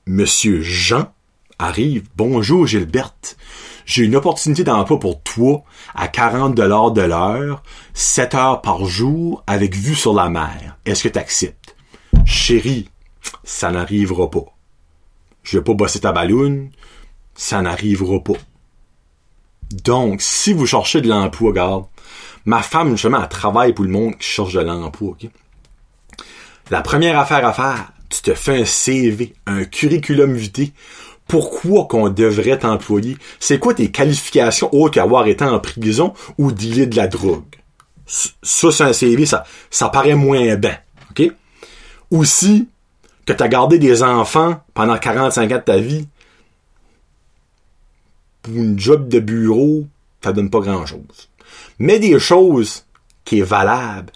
Monsieur 0.05 0.61
Jean 0.61 1.11
arrive. 1.59 2.07
Bonjour 2.15 2.67
Gilberte. 2.67 3.35
J'ai 3.85 4.03
une 4.03 4.15
opportunité 4.15 4.63
d'emploi 4.63 4.99
pour 4.99 5.21
toi 5.21 5.63
à 5.95 6.07
40 6.07 6.55
dollars 6.55 6.91
de 6.91 7.01
l'heure, 7.01 7.63
7 7.93 8.35
heures 8.35 8.61
par 8.61 8.85
jour 8.85 9.43
avec 9.47 9.75
vue 9.75 9.95
sur 9.95 10.13
la 10.13 10.29
mer. 10.29 10.77
Est-ce 10.85 11.03
que 11.03 11.09
tu 11.09 11.19
acceptes? 11.19 11.75
Chérie, 12.25 12.89
ça 13.43 13.71
n'arrivera 13.71 14.29
pas. 14.29 14.45
Je 15.43 15.57
vais 15.57 15.63
pas 15.63 15.73
bosser 15.73 15.99
ta 15.99 16.11
balloune, 16.11 16.69
ça 17.35 17.61
n'arrivera 17.61 18.23
pas. 18.23 18.39
Donc, 19.83 20.21
si 20.21 20.53
vous 20.53 20.65
cherchez 20.65 21.01
de 21.01 21.09
l'emploi, 21.09 21.49
regarde, 21.49 21.85
ma 22.45 22.61
femme, 22.61 22.91
justement, 22.91 23.21
elle 23.21 23.29
travaille 23.29 23.73
pour 23.73 23.85
le 23.85 23.91
monde 23.91 24.17
qui 24.17 24.27
cherche 24.27 24.53
de 24.53 24.61
l'emploi, 24.61 25.09
ok? 25.09 25.29
La 26.69 26.81
première 26.81 27.19
affaire 27.19 27.45
à 27.45 27.53
faire, 27.53 27.91
tu 28.09 28.21
te 28.21 28.33
fais 28.33 28.61
un 28.61 28.65
CV, 28.65 29.33
un 29.47 29.65
curriculum 29.65 30.33
vitae. 30.33 30.71
Pourquoi 31.27 31.85
qu'on 31.85 32.09
devrait 32.09 32.59
t'employer? 32.59 33.17
C'est 33.39 33.59
quoi 33.59 33.73
tes 33.73 33.91
qualifications 33.91 34.73
autres 34.73 34.95
qu'avoir 34.95 35.27
été 35.27 35.43
en 35.43 35.59
prison 35.59 36.13
ou 36.37 36.51
dealer 36.51 36.87
de 36.87 36.95
la 36.95 37.07
drogue? 37.07 37.43
Ça, 38.05 38.71
c'est 38.71 38.83
un 38.83 38.93
CV, 38.93 39.25
ça, 39.25 39.45
paraît 39.91 40.15
moins 40.15 40.55
bien, 40.55 40.77
ok? 41.11 41.31
Aussi, 42.11 42.67
que 43.25 43.33
t'as 43.33 43.47
gardé 43.47 43.79
des 43.79 44.03
enfants 44.03 44.61
pendant 44.73 44.97
45 44.97 45.51
ans 45.51 45.55
de 45.55 45.61
ta 45.61 45.77
vie, 45.77 46.07
pour 48.41 48.55
une 48.55 48.77
job 48.77 49.07
de 49.07 49.19
bureau, 49.19 49.87
ça 50.21 50.33
donne 50.33 50.49
pas 50.49 50.59
grand 50.59 50.85
chose. 50.85 51.29
Mais 51.79 51.97
des 51.97 52.19
choses 52.19 52.85
qui 53.23 53.39
est 53.39 53.43
valable, 53.43 54.11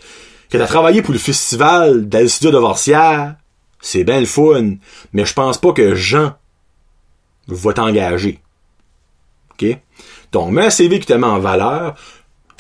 que 0.50 0.58
t'as 0.58 0.68
travaillé 0.68 1.02
pour 1.02 1.14
le 1.14 1.20
festival 1.20 2.08
d'Alcidia 2.08 2.52
de 2.52 2.58
Vorsière, 2.58 3.36
c'est 3.80 4.04
bien 4.04 4.20
le 4.20 4.26
fun, 4.26 4.76
mais 5.14 5.26
je 5.26 5.34
pense 5.34 5.58
pas 5.58 5.72
que 5.72 5.96
Jean 5.96 6.34
va 7.48 7.74
t'engager. 7.74 8.40
OK? 9.54 9.78
Donc, 10.32 10.52
mets 10.52 10.66
un 10.66 10.70
CV 10.70 11.00
qui 11.00 11.06
te 11.06 11.14
met 11.14 11.28
en 11.28 11.40
valeur, 11.40 11.96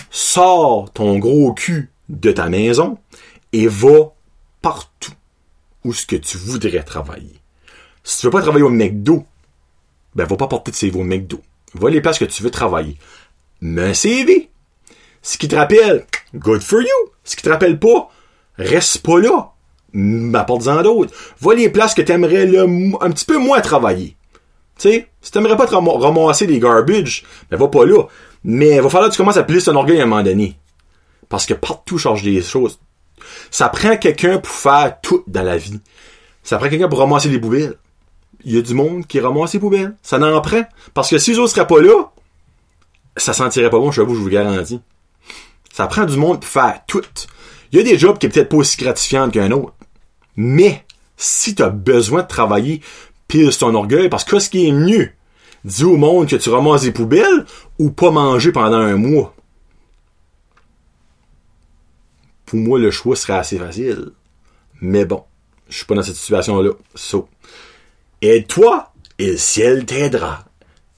sors 0.10 0.91
ton 0.91 1.17
gros 1.17 1.54
cul 1.54 1.91
de 2.10 2.32
ta 2.32 2.50
maison 2.50 2.97
et 3.54 3.67
va 3.67 4.13
partout 4.62 5.13
où 5.84 5.93
ce 5.93 6.06
que 6.06 6.15
tu 6.15 6.38
voudrais 6.38 6.84
travailler. 6.84 7.39
Si 8.04 8.19
tu 8.19 8.28
veux 8.28 8.32
pas 8.32 8.41
travailler 8.41 8.65
au 8.65 8.69
McDo, 8.69 9.26
ben, 10.15 10.26
va 10.26 10.36
pas 10.36 10.47
porter 10.47 10.71
de 10.71 10.76
CV 10.76 11.00
au 11.00 11.04
McDo. 11.04 11.41
Va 11.73 11.89
les 11.89 12.02
places 12.02 12.19
que 12.19 12.26
tu 12.26 12.43
veux 12.43 12.52
travailler. 12.52 12.97
Mets 13.62 13.89
un 13.89 13.93
CV. 13.93 14.50
Ce 15.21 15.38
qui 15.38 15.47
te 15.47 15.56
rappelle, 15.56 16.06
good 16.36 16.62
for 16.62 16.82
you. 16.82 17.12
Ce 17.23 17.36
qui 17.36 17.43
te 17.43 17.50
rappelle 17.50 17.80
pas, 17.80 18.10
reste 18.58 19.00
pas 19.00 19.19
là. 19.19 19.54
M'apporte-en 19.93 20.82
d'autres. 20.84 21.13
Va 21.39 21.54
les 21.54 21.69
places 21.69 21.93
que 21.93 22.02
t'aimerais 22.02 22.45
le, 22.45 22.62
un 23.02 23.12
petit 23.12 23.26
peu 23.26 23.38
moins 23.38 23.62
travailler. 23.62 24.16
Tu 24.77 24.89
sais, 24.89 25.07
si 25.21 25.31
t'aimerais 25.31 25.57
pas 25.57 25.67
te 25.67 25.75
ramasser 25.75 26.47
des 26.47 26.59
garbage, 26.59 27.25
ben 27.49 27.57
va 27.57 27.67
pas 27.67 27.85
là. 27.85 28.03
Mais 28.43 28.75
il 28.75 28.81
va 28.81 28.89
falloir 28.89 29.09
que 29.09 29.15
tu 29.15 29.17
commences 29.17 29.37
à 29.37 29.43
plier 29.43 29.61
ton 29.61 29.75
orgueil 29.75 29.99
à 29.99 30.03
un 30.03 30.05
moment 30.05 30.23
donné. 30.23 30.57
Parce 31.29 31.45
que 31.45 31.53
partout 31.53 31.97
change 31.97 32.23
des 32.23 32.41
choses. 32.41 32.79
Ça 33.51 33.69
prend 33.69 33.97
quelqu'un 33.97 34.37
pour 34.37 34.53
faire 34.53 34.97
tout 35.01 35.23
dans 35.27 35.43
la 35.43 35.57
vie. 35.57 35.81
Ça 36.43 36.57
prend 36.57 36.69
quelqu'un 36.69 36.87
pour 36.87 36.99
ramasser 36.99 37.29
les 37.29 37.39
poubelles 37.39 37.77
il 38.47 38.55
y 38.55 38.57
a 38.57 38.61
du 38.61 38.73
monde 38.73 39.05
qui 39.05 39.19
ramasse 39.19 39.51
ses 39.51 39.59
poubelles. 39.59 39.95
Ça 40.01 40.19
n'en 40.19 40.39
prend. 40.41 40.63
Parce 40.93 41.09
que 41.09 41.17
si 41.17 41.31
les 41.31 41.39
autres 41.39 41.53
seraient 41.53 41.67
pas 41.67 41.81
là, 41.81 42.11
ça 43.17 43.33
sentirait 43.33 43.69
pas 43.69 43.79
bon 43.79 43.91
chez 43.91 44.03
vous, 44.03 44.15
je 44.15 44.21
vous 44.21 44.29
garantis. 44.29 44.79
Ça 45.73 45.87
prend 45.87 46.05
du 46.05 46.17
monde 46.17 46.39
pour 46.39 46.49
faire 46.49 46.81
tout. 46.87 47.03
Il 47.71 47.77
y 47.77 47.81
a 47.81 47.83
des 47.83 47.97
jobs 47.97 48.17
qui 48.17 48.27
sont 48.27 48.33
peut-être 48.33 48.49
pas 48.49 48.57
aussi 48.57 48.77
gratifiants 48.77 49.29
qu'un 49.29 49.51
autre. 49.51 49.73
Mais, 50.37 50.85
si 51.17 51.55
tu 51.55 51.63
as 51.63 51.69
besoin 51.69 52.21
de 52.21 52.27
travailler, 52.27 52.81
pile 53.27 53.55
ton 53.55 53.75
orgueil, 53.75 54.09
parce 54.09 54.23
que 54.23 54.39
ce 54.39 54.49
qui 54.49 54.67
est 54.67 54.71
mieux, 54.71 55.09
dis 55.65 55.83
au 55.83 55.97
monde 55.97 56.27
que 56.27 56.35
tu 56.35 56.49
ramasses 56.49 56.83
des 56.83 56.91
poubelles 56.91 57.45
ou 57.79 57.91
pas 57.91 58.11
manger 58.11 58.51
pendant 58.51 58.77
un 58.77 58.95
mois. 58.95 59.33
Pour 62.45 62.59
moi, 62.59 62.79
le 62.79 62.91
choix 62.91 63.15
serait 63.15 63.33
assez 63.33 63.57
facile. 63.57 64.11
Mais 64.79 65.05
bon, 65.05 65.23
je 65.69 65.77
suis 65.77 65.85
pas 65.85 65.95
dans 65.95 66.03
cette 66.03 66.15
situation-là. 66.15 66.71
So, 66.95 67.27
Aide-toi, 68.21 68.91
et 69.19 69.31
le 69.31 69.37
ciel 69.37 69.85
t'aidera. 69.85 70.45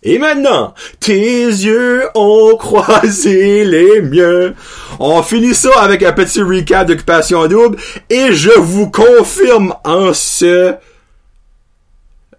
Et 0.02 0.18
maintenant, 0.18 0.74
tes 1.02 1.44
yeux 1.46 2.04
ont 2.16 2.56
croisé 2.56 3.66
les 3.66 4.02
miens. 4.02 4.54
On 5.00 5.22
finit 5.24 5.54
ça 5.54 5.72
avec 5.82 6.04
un 6.04 6.14
petit 6.14 6.42
recap 6.42 6.88
d'occupation 6.88 7.46
double 7.48 7.78
et 8.10 8.32
je 8.32 8.52
vous 8.58 8.90
confirme 8.90 9.76
en 9.84 10.14
ce 10.14 10.76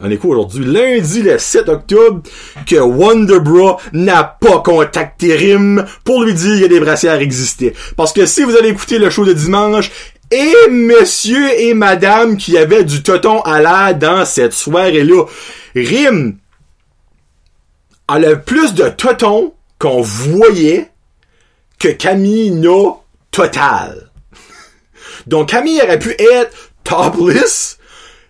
on 0.00 0.16
quoi 0.16 0.30
aujourd'hui? 0.30 0.64
Lundi 0.64 1.22
le 1.22 1.38
7 1.38 1.68
octobre, 1.68 2.22
que 2.66 2.76
Wonderbra 2.76 3.76
n'a 3.92 4.24
pas 4.24 4.60
contacté 4.60 5.36
Rim 5.36 5.84
pour 6.04 6.22
lui 6.22 6.34
dire 6.34 6.62
que 6.62 6.66
des 6.66 6.80
brassières 6.80 7.20
existaient. 7.20 7.74
Parce 7.96 8.12
que 8.12 8.26
si 8.26 8.42
vous 8.42 8.56
allez 8.56 8.70
écouter 8.70 8.98
le 8.98 9.10
show 9.10 9.24
de 9.24 9.32
dimanche, 9.32 9.90
et 10.30 10.70
monsieur 10.70 11.60
et 11.60 11.74
madame 11.74 12.36
qui 12.36 12.56
avaient 12.56 12.84
du 12.84 13.02
toton 13.02 13.40
à 13.40 13.60
l'air 13.60 13.98
dans 13.98 14.24
cette 14.24 14.52
soirée-là. 14.52 15.24
Rim 15.74 16.36
a 18.06 18.18
le 18.18 18.40
plus 18.40 18.74
de 18.74 18.88
toton 18.88 19.54
qu'on 19.78 20.02
voyait 20.02 20.90
que 21.78 21.88
Camille 21.88 22.52
n'a 22.52 22.96
total. 23.30 24.10
Donc 25.26 25.48
Camille 25.48 25.80
aurait 25.82 25.98
pu 25.98 26.14
être 26.18 26.52
topless. 26.84 27.78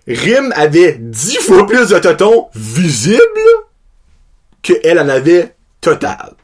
Rim 0.06 0.52
avait 0.56 0.96
dix 0.98 1.38
fois 1.38 1.66
plus 1.66 1.88
de 1.88 1.98
toton 1.98 2.48
visible 2.54 3.20
qu'elle 4.62 4.98
en 4.98 5.08
avait 5.08 5.54
total. 5.80 6.34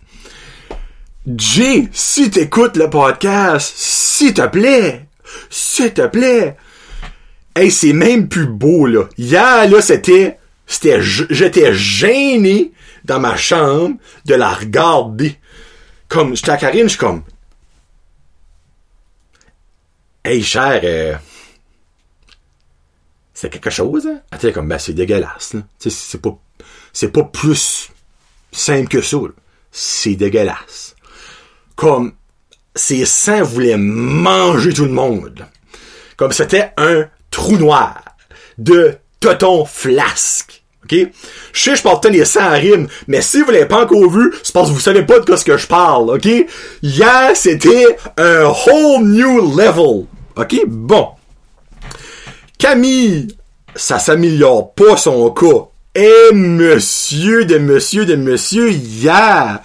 Jay, 1.26 1.88
si 1.92 2.30
t'écoutes 2.30 2.76
le 2.76 2.88
podcast, 2.88 3.72
s'il 3.76 4.34
te 4.34 4.46
plaît, 4.46 5.06
s'il 5.50 5.92
te 5.92 6.06
plaît. 6.06 6.56
Hey, 7.54 7.70
c'est 7.70 7.92
même 7.92 8.28
plus 8.28 8.46
beau, 8.46 8.86
là. 8.86 9.08
Hier, 9.16 9.68
là, 9.68 9.80
c'était, 9.80 10.38
c'était, 10.66 11.00
j'étais 11.00 11.74
gêné 11.74 12.72
dans 13.04 13.18
ma 13.18 13.36
chambre 13.36 13.96
de 14.26 14.34
la 14.34 14.50
regarder. 14.52 15.36
Comme, 16.08 16.36
j'étais 16.36 16.50
à 16.50 16.58
Karine, 16.58 16.84
je 16.84 16.90
suis 16.90 16.98
comme, 16.98 17.22
hey, 20.24 20.42
cher, 20.42 20.80
euh, 20.84 21.14
c'est 23.36 23.50
quelque 23.50 23.68
chose, 23.68 24.06
hein? 24.06 24.20
Elle 24.42 24.52
comme, 24.54 24.66
ben, 24.66 24.78
c'est 24.78 24.94
dégueulasse, 24.94 25.54
c'est 25.78 26.22
pas, 26.22 26.38
c'est 26.94 27.12
pas 27.12 27.22
plus 27.22 27.90
simple 28.50 28.88
que 28.88 29.02
ça, 29.02 29.18
C'est 29.70 30.14
dégueulasse. 30.14 30.96
Comme, 31.74 32.14
ses 32.74 33.04
seins 33.04 33.42
voulaient 33.42 33.76
manger 33.76 34.72
tout 34.72 34.86
le 34.86 34.90
monde. 34.90 35.46
Comme 36.16 36.32
c'était 36.32 36.72
un 36.78 37.10
trou 37.30 37.58
noir 37.58 38.02
de 38.56 38.96
toton 39.20 39.66
flasque. 39.66 40.64
OK? 40.84 40.96
Je 41.52 41.60
sais, 41.60 41.76
je 41.76 41.82
portais 41.82 42.08
les 42.08 42.24
seins 42.24 42.46
à 42.46 42.52
rime, 42.52 42.88
mais 43.06 43.20
si 43.20 43.42
vous 43.42 43.50
l'avez 43.50 43.66
pas 43.66 43.84
encore 43.84 44.10
vu, 44.10 44.32
c'est 44.42 44.54
parce 44.54 44.70
que 44.70 44.74
vous 44.74 44.80
savez 44.80 45.02
pas 45.02 45.18
de 45.18 45.26
quoi 45.26 45.36
ce 45.36 45.44
que 45.44 45.58
je 45.58 45.66
parle, 45.66 46.08
OK? 46.08 46.26
Hier, 46.82 47.30
c'était 47.34 47.98
un 48.16 48.44
whole 48.44 49.04
new 49.04 49.54
level. 49.54 50.06
OK? 50.36 50.56
Bon. 50.66 51.15
Camille, 52.58 53.28
ça 53.74 53.98
s'améliore 53.98 54.72
pas 54.74 54.96
son 54.96 55.30
cas. 55.30 55.68
Et 55.94 56.34
monsieur 56.34 57.44
de 57.44 57.58
monsieur 57.58 58.04
de 58.04 58.16
monsieur, 58.16 58.70
hier. 58.70 59.60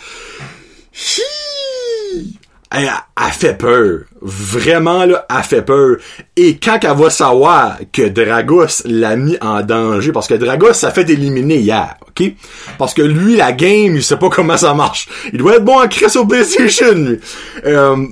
Elle, 2.73 2.89
a 3.17 3.32
fait 3.32 3.58
peur. 3.58 4.01
Vraiment, 4.21 5.06
là, 5.06 5.25
elle 5.30 5.43
fait 5.43 5.62
peur. 5.62 5.97
Et 6.38 6.58
quand 6.58 6.80
elle 6.84 6.97
va 6.97 7.10
savoir 7.10 7.80
que 7.91 8.08
Dragos 8.08 8.84
l'a 8.86 9.17
mis 9.17 9.38
en 9.41 9.62
danger, 9.62 10.13
parce 10.13 10.27
que 10.27 10.36
Dragos 10.36 10.73
s'est 10.73 10.91
fait 10.91 11.10
éliminer 11.10 11.58
hier, 11.58 11.95
ok? 12.08 12.32
Parce 12.77 12.93
que 12.93 13.01
lui, 13.01 13.36
la 13.36 13.51
game, 13.51 13.95
il 13.95 14.04
sait 14.04 14.17
pas 14.17 14.30
comment 14.30 14.56
ça 14.56 14.73
marche. 14.73 15.10
Il 15.34 15.39
doit 15.39 15.58
être 15.58 15.65
bon 15.65 15.82
en 15.82 15.88
crise 15.89 16.15
au 16.15 16.25
PlayStation, 16.25 16.93
lui. 16.93 17.19
Euh, 17.65 18.06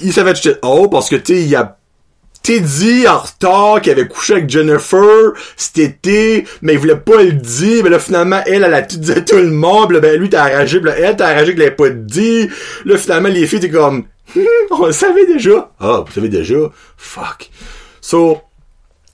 il 0.00 0.12
s'est 0.12 0.24
fait 0.24 0.58
oh, 0.62 0.88
parce 0.88 1.08
que, 1.08 1.16
tu 1.16 1.34
sais, 1.34 1.42
il 1.42 1.54
a 1.54 1.79
dit 2.48 3.06
en 3.06 3.18
retard 3.18 3.80
qu'il 3.80 3.92
avait 3.92 4.08
couché 4.08 4.34
avec 4.34 4.50
Jennifer 4.50 5.32
cet 5.56 5.78
été, 5.78 6.44
mais 6.62 6.72
il 6.72 6.78
voulait 6.78 6.96
pas 6.96 7.22
le 7.22 7.32
dire, 7.32 7.84
mais 7.84 7.90
là 7.90 7.98
finalement 7.98 8.40
elle, 8.46 8.64
elle 8.64 8.74
a 8.74 8.82
tout 8.82 8.98
dit 8.98 9.12
à 9.12 9.20
tout 9.20 9.36
le 9.36 9.50
monde, 9.50 9.92
ben 9.92 10.18
lui 10.18 10.28
t'as 10.30 10.44
arrangé, 10.44 10.80
là, 10.80 10.94
elle 10.98 11.16
t'a 11.16 11.28
arrangé 11.28 11.52
qu'il 11.52 11.58
l'avait 11.58 11.70
pas 11.70 11.90
dit, 11.90 12.48
là 12.84 12.96
finalement 12.96 13.28
les 13.28 13.46
filles 13.46 13.60
t'es 13.60 13.70
comme, 13.70 14.04
on 14.70 14.86
le 14.86 14.92
savait 14.92 15.26
déjà, 15.26 15.70
ah 15.78 16.02
vous 16.04 16.12
savez 16.12 16.28
déjà, 16.28 16.56
fuck. 16.96 17.50
So, 18.00 18.40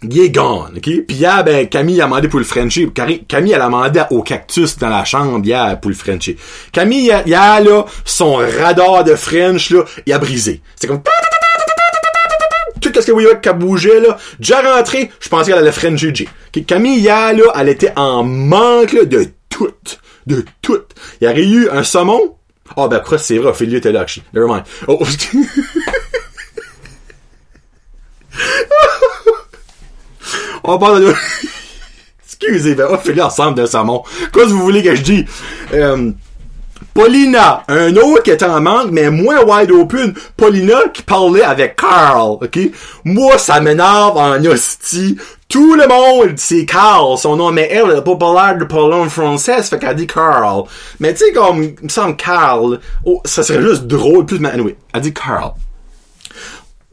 il 0.03 0.21
est 0.21 0.31
gone, 0.31 0.75
ok? 0.77 0.83
Puis 0.83 1.17
hier, 1.17 1.43
ben, 1.43 1.69
Camille 1.69 2.01
a 2.01 2.05
demandé 2.05 2.29
pour 2.29 2.39
le 2.39 2.45
Frencher. 2.45 2.89
Camille, 2.95 3.53
elle 3.53 3.61
a 3.61 3.67
demandé 3.67 4.03
au 4.11 4.23
cactus 4.23 4.79
dans 4.79 4.91
la 4.91 5.05
chambre 5.05 5.45
hier 5.45 5.81
pour 5.81 5.91
le 5.91 5.97
Frencher. 5.97 6.37
Camille, 6.71 7.13
hier, 7.27 7.61
là, 7.63 7.85
son 8.05 8.35
radar 8.35 9.05
de 9.05 9.17
French, 9.17 9.71
là, 9.71 9.85
il 10.05 10.13
a 10.13 10.19
brisé. 10.19 10.61
C'est 10.77 10.87
comme... 10.87 11.03
Tout 12.93 13.01
ce 13.01 13.07
que 13.07 13.13
voyez 13.13 13.29
qui 13.43 13.49
a 13.49 13.53
bougé, 13.53 14.01
là. 14.01 14.17
Déjà 14.39 14.61
rentré, 14.61 15.11
je 15.21 15.29
pensais 15.29 15.51
qu'elle 15.51 15.61
allait 15.61 15.73
Frencher 15.73 16.15
J. 16.15 16.29
Camille, 16.67 17.01
hier, 17.01 17.33
là, 17.35 17.53
elle 17.57 17.69
était 17.69 17.93
en 17.97 18.23
manque, 18.23 18.95
de 19.05 19.27
tout. 19.49 19.71
De 20.27 20.45
tout. 20.63 20.83
Il 21.21 21.27
y 21.27 21.31
aurait 21.31 21.45
eu 21.45 21.69
un 21.71 21.83
saumon. 21.83 22.37
Ah, 22.71 22.75
oh, 22.79 22.89
ben, 22.89 23.01
quoi, 23.01 23.19
c'est 23.19 23.39
vrai, 23.39 23.51
Ophélie 23.51 23.77
était 23.77 23.93
là, 23.93 24.05
Never 24.33 24.47
mind. 24.49 24.65
Oh. 24.89 24.99
On 30.65 30.79
parle 30.79 31.05
de... 31.05 31.15
Excusez, 32.25 32.75
ben, 32.75 32.89
on 32.91 32.99
fait 32.99 33.15
l'ensemble 33.15 33.57
de 33.57 33.67
saumon. 33.67 34.03
Qu'est-ce 34.33 34.47
que 34.47 34.51
vous 34.51 34.63
voulez 34.63 34.83
que 34.83 34.95
je 34.97 35.03
dise? 35.03 35.25
Euh, 35.73 36.11
Paulina, 36.97 37.63
un 37.69 37.95
autre 37.97 38.23
qui 38.23 38.31
était 38.31 38.47
en 38.47 38.63
manque, 38.63 38.91
mais 38.91 39.11
moins 39.11 39.45
wide 39.45 39.71
open. 39.71 40.15
Paulina 40.35 40.89
qui 40.95 41.03
parlait 41.03 41.43
avec 41.43 41.77
Carl, 41.77 42.39
ok? 42.41 42.59
Moi, 43.05 43.37
ça 43.37 43.61
m'énerve 43.61 44.17
en 44.17 44.43
hostie. 44.43 45.19
Tout 45.47 45.75
le 45.75 45.87
monde, 45.87 46.37
c'est 46.39 46.65
Carl, 46.65 47.19
son 47.19 47.37
nom, 47.37 47.53
mais 47.53 47.69
elle, 47.71 47.85
elle 47.89 47.97
n'a 47.97 48.01
pas 48.01 48.17
parlé 48.17 48.59
de 48.59 48.65
parler 48.65 48.95
en 48.95 49.11
français, 49.11 49.59
ça 49.59 49.65
fait 49.65 49.79
qu'elle 49.79 49.95
dit 49.95 50.07
Carl. 50.07 50.65
Mais 50.99 51.13
tu 51.13 51.27
sais, 51.27 51.33
comme, 51.33 51.65
il 51.65 51.75
me 51.83 51.91
semble 51.91 52.17
Carl, 52.17 52.81
oh, 53.05 53.21
ça 53.27 53.43
serait 53.43 53.61
juste 53.61 53.87
drôle, 53.87 54.25
plus, 54.25 54.39
mais 54.39 54.53
anyway, 54.53 54.75
elle 54.95 55.03
dit 55.03 55.13
Carl. 55.13 55.53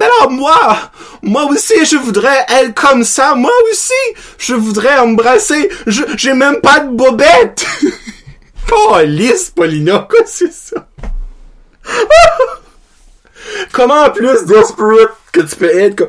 Mais 0.02 0.06
alors 0.06 0.32
moi, 0.32 0.78
moi 1.22 1.46
aussi 1.46 1.86
je 1.86 1.96
voudrais 1.96 2.46
être 2.50 2.74
comme 2.74 3.06
ça, 3.06 3.36
moi 3.36 3.52
aussi 3.72 3.94
je 4.38 4.54
voudrais 4.54 4.98
embrasser, 5.00 5.70
je 5.88 6.04
j'ai 6.18 6.34
même 6.34 6.60
pas 6.60 6.80
de 6.82 6.90
bobette. 6.94 7.66
lisse 9.06 9.50
Paulina, 9.50 10.08
quoi 10.10 10.22
c'est 10.26 10.52
ça? 10.52 10.88
Comment 13.72 14.10
plus 14.12 14.46
desperate 14.46 15.12
que 15.32 15.42
tu 15.42 15.56
peux 15.56 15.80
être? 15.80 16.08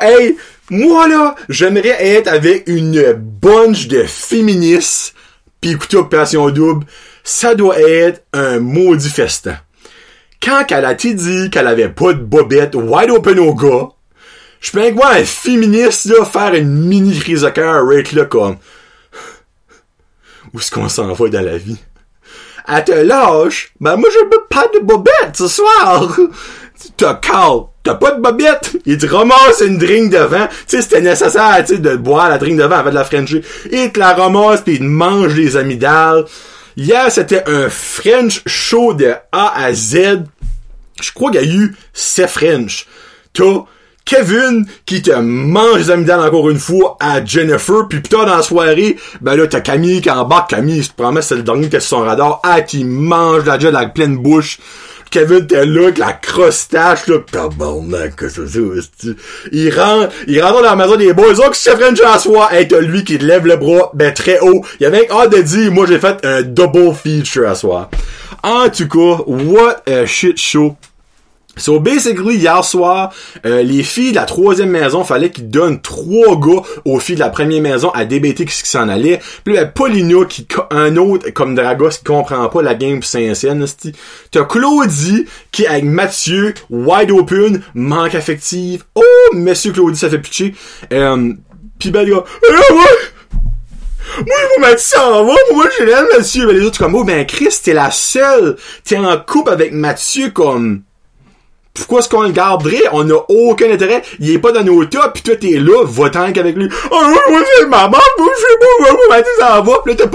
hey, 0.00 0.36
moi 0.70 1.08
là, 1.08 1.34
j'aimerais 1.48 1.96
être 2.16 2.28
avec 2.28 2.64
une 2.66 3.12
bunch 3.12 3.88
de 3.88 4.04
féministes 4.04 5.14
pis 5.60 5.72
écouter 5.72 5.98
Opération 5.98 6.48
Double. 6.50 6.86
Ça 7.22 7.54
doit 7.54 7.78
être 7.78 8.22
un 8.32 8.60
maudit 8.60 9.10
festin 9.10 9.58
quand 10.42 10.64
elle 10.70 10.84
a 10.84 10.94
dit 10.94 11.50
qu'elle 11.50 11.66
avait 11.66 11.90
pas 11.90 12.12
de 12.12 12.20
bobette 12.20 12.74
wide 12.74 13.10
open 13.10 13.38
au 13.38 13.54
gars, 13.54 13.88
je 14.60 14.70
peux 14.70 14.90
voir 14.92 15.12
un 15.12 15.24
féministe 15.24 16.06
là, 16.06 16.24
faire 16.24 16.54
une 16.54 16.86
mini 16.86 17.18
crise 17.18 17.42
de 17.42 17.50
cœur 17.50 17.86
avec 17.86 18.12
là 18.12 18.24
comme 18.24 18.56
où 20.52 20.58
est-ce 20.58 20.70
qu'on 20.70 20.88
s'en 20.88 21.12
va 21.12 21.28
dans 21.28 21.44
la 21.44 21.58
vie? 21.58 21.78
Elle 22.68 22.84
te 22.84 22.92
lâche, 22.92 23.72
ben 23.80 23.96
moi 23.96 24.08
je 24.12 24.18
veux 24.18 24.44
pas 24.48 24.66
de 24.74 24.80
bobette 24.80 25.36
ce 25.36 25.48
soir. 25.48 26.16
T'as 26.96 27.14
Carl, 27.14 27.64
t'as 27.82 27.94
pas 27.94 28.12
de 28.12 28.20
bobette. 28.20 28.76
Il 28.86 28.96
te 28.96 29.06
ramasse 29.06 29.62
une 29.64 29.78
drink 29.78 30.10
devant. 30.10 30.46
Tu 30.46 30.76
sais, 30.76 30.82
c'était 30.82 31.00
nécessaire, 31.00 31.58
tu 31.60 31.74
sais, 31.74 31.78
de 31.78 31.96
boire 31.96 32.28
la 32.28 32.38
drink 32.38 32.58
devant 32.58 32.76
avec 32.76 32.92
de 32.92 32.98
la 32.98 33.04
Frenchie. 33.04 33.42
Il 33.70 33.92
te 33.92 33.98
la 33.98 34.14
ramasse 34.14 34.62
pis 34.62 34.72
il 34.72 34.78
te 34.78 34.84
mange 34.84 35.34
les 35.34 35.56
amygdales. 35.56 36.24
Hier, 36.76 37.10
c'était 37.10 37.44
un 37.48 37.68
French 37.68 38.42
show 38.46 38.94
de 38.94 39.12
A 39.32 39.52
à 39.62 39.72
Z. 39.72 40.24
Je 41.02 41.12
crois 41.12 41.30
qu'il 41.30 41.40
y 41.42 41.44
a 41.44 41.54
eu 41.54 41.76
7 41.92 42.30
French. 42.30 42.86
T'as 43.32 43.64
Kevin 44.10 44.66
qui 44.86 45.02
te 45.02 45.12
mange 45.12 45.78
les 45.78 45.90
amygdales 45.92 46.18
encore 46.18 46.50
une 46.50 46.58
fois 46.58 46.96
à 46.98 47.24
Jennifer, 47.24 47.86
puis 47.88 48.00
putain 48.00 48.24
dans 48.24 48.34
la 48.34 48.42
soirée, 48.42 48.96
ben 49.20 49.36
là 49.36 49.46
t'as 49.46 49.60
Camille 49.60 50.00
qui 50.00 50.10
embarque, 50.10 50.50
Camille, 50.50 50.82
je 50.82 50.88
te 50.88 51.00
promets, 51.00 51.22
c'est 51.22 51.36
le 51.36 51.44
dernier 51.44 51.68
qui 51.68 51.76
est 51.76 51.80
sur 51.80 51.98
son 51.98 52.04
radar, 52.04 52.40
ah 52.42 52.60
qui 52.60 52.82
mange 52.82 53.44
la 53.44 53.56
gueule 53.56 53.76
avec 53.76 53.94
pleine 53.94 54.16
bouche. 54.16 54.58
Kevin 55.12 55.46
t'es 55.46 55.64
là, 55.64 55.82
avec 55.84 55.98
la 55.98 56.12
crostache, 56.12 57.06
là, 57.06 57.18
tabarnak, 57.30 58.16
que 58.16 58.28
c'est 58.28 58.48
ça, 58.48 58.58
Il 59.52 59.70
rentre, 59.70 60.12
il 60.26 60.42
rentre 60.42 60.62
dans 60.62 60.62
la 60.62 60.74
maison 60.74 60.96
des 60.96 61.12
boys, 61.12 61.34
oh, 61.38 61.50
que 61.50 61.56
c'est 61.56 61.76
French 61.76 62.00
à 62.00 62.18
soi, 62.18 62.48
hey, 62.52 62.66
t'as 62.66 62.80
lui 62.80 63.04
qui 63.04 63.16
lève 63.16 63.46
le 63.46 63.58
bras, 63.58 63.92
ben, 63.94 64.12
très 64.12 64.40
haut. 64.40 64.64
Il 64.80 64.84
y 64.84 64.86
avait 64.86 65.08
hâte 65.08 65.36
de 65.36 65.42
dire, 65.42 65.70
moi, 65.70 65.86
j'ai 65.86 66.00
fait 66.00 66.24
un 66.24 66.42
double 66.42 66.94
feature 66.94 67.48
à 67.48 67.54
soi. 67.54 67.90
En 68.42 68.68
tout 68.70 68.88
cas, 68.88 69.22
what 69.26 69.82
a 69.86 70.04
shit 70.04 70.36
show. 70.36 70.76
So 71.56 71.80
basically, 71.80 72.36
hier 72.36 72.64
soir, 72.64 73.12
euh, 73.44 73.62
les 73.62 73.82
filles 73.82 74.12
de 74.12 74.16
la 74.16 74.24
troisième 74.24 74.70
maison, 74.70 75.04
fallait 75.04 75.30
qu'ils 75.30 75.50
donnent 75.50 75.80
trois 75.80 76.38
gars 76.38 76.62
aux 76.84 77.00
filles 77.00 77.16
de 77.16 77.20
la 77.20 77.28
première 77.28 77.60
maison 77.60 77.90
à 77.90 78.04
débaiter 78.04 78.46
ce 78.48 78.62
qui 78.62 78.70
s'en 78.70 78.88
allait. 78.88 79.20
Puis 79.44 79.54
là, 79.54 79.66
Paulina, 79.66 80.24
qui, 80.28 80.46
un 80.70 80.96
autre, 80.96 81.30
comme 81.30 81.54
Dragos, 81.54 81.90
qui 81.90 82.04
comprend 82.04 82.48
pas 82.48 82.62
la 82.62 82.74
game 82.74 83.02
Saint-Sienne, 83.02 83.66
T'as 84.30 84.44
Claudie, 84.44 85.26
qui 85.50 85.66
avec 85.66 85.84
Mathieu, 85.84 86.54
wide 86.70 87.10
open, 87.10 87.62
manque 87.74 88.14
affective. 88.14 88.84
Oh, 88.94 89.34
monsieur 89.34 89.72
Claudie, 89.72 89.98
ça 89.98 90.08
fait 90.08 90.18
pitcher. 90.18 90.54
Euh, 90.92 91.32
pis 91.78 91.90
ben, 91.90 92.08
gars, 92.08 92.24
euh, 92.50 92.74
moi, 94.18 94.36
vous 94.56 94.62
mettre 94.62 94.80
ça 94.80 95.06
en 95.06 95.24
va, 95.24 95.34
moi, 95.52 95.66
je 95.78 95.84
l'aime, 95.84 96.06
Mathieu. 96.16 96.46
Mais 96.46 96.54
les 96.54 96.62
autres, 96.64 96.78
comme, 96.78 96.94
oh, 96.94 97.04
ben, 97.04 97.26
Chris, 97.26 97.54
t'es 97.62 97.74
la 97.74 97.90
seule. 97.90 98.56
T'es 98.84 98.96
en 98.96 99.18
couple 99.18 99.50
avec 99.50 99.72
Mathieu, 99.72 100.30
comme, 100.30 100.82
pourquoi 101.80 102.00
est-ce 102.00 102.08
qu'on 102.08 102.22
le 102.22 102.30
garderait? 102.30 102.82
On 102.92 103.04
n'a 103.04 103.16
aucun 103.28 103.70
intérêt. 103.70 104.02
Il 104.20 104.30
est 104.30 104.38
pas 104.38 104.52
dans 104.52 104.62
nos 104.64 104.84
top, 104.84 105.14
pis 105.14 105.22
toi 105.22 105.36
t'es 105.36 105.58
là, 105.58 105.84
va 105.84 106.10
qu'avec 106.10 106.56
lui. 106.56 106.68
Oh, 106.90 107.00
moi 107.30 107.40
c'est 107.56 107.66
maman, 107.66 107.98
moi 108.18 108.28
je 108.38 108.80
moi, 108.80 108.98
moi, 109.08 109.16
ça 109.38 109.60
va. 109.60 109.72
Pis 109.84 109.90
là 109.90 109.94
t'as. 109.96 110.06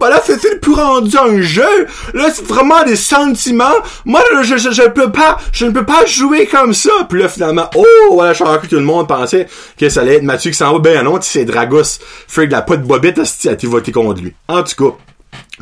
Bah 0.00 0.10
là, 0.10 0.20
c'est 0.24 0.60
plus 0.60 0.72
rendu 0.72 1.16
un 1.16 1.40
jeu. 1.40 1.86
Là, 2.14 2.30
c'est 2.32 2.46
vraiment 2.46 2.82
des 2.84 2.96
sentiments. 2.96 3.64
Moi, 4.04 4.22
je, 4.42 4.56
je, 4.56 4.70
je, 4.70 4.88
peux 4.88 5.10
pas, 5.10 5.38
je 5.52 5.66
ne 5.66 5.70
peux 5.70 5.84
pas 5.84 6.06
jouer 6.06 6.46
comme 6.46 6.74
ça. 6.74 6.90
Puis 7.08 7.20
là, 7.20 7.28
finalement, 7.28 7.68
oh, 7.76 7.84
voilà, 8.12 8.32
je 8.32 8.42
crois 8.42 8.58
que 8.58 8.66
tout 8.66 8.76
le 8.76 8.82
monde 8.82 9.08
pensait 9.08 9.46
que 9.78 9.88
ça 9.88 10.00
allait 10.00 10.16
être 10.16 10.22
Mathieu 10.22 10.50
qui 10.50 10.56
s'en 10.56 10.72
va. 10.72 10.78
Ben 10.78 11.02
non, 11.02 11.18
c'est 11.20 11.44
Dragos. 11.44 12.00
Fait 12.28 12.46
de 12.46 12.52
la 12.52 12.62
de 12.62 12.76
bobette, 12.76 13.20
été 13.44 13.66
voté 13.66 13.92
contre 13.92 14.22
lui. 14.22 14.34
En 14.48 14.62
tout 14.62 14.90
cas. 14.90 14.96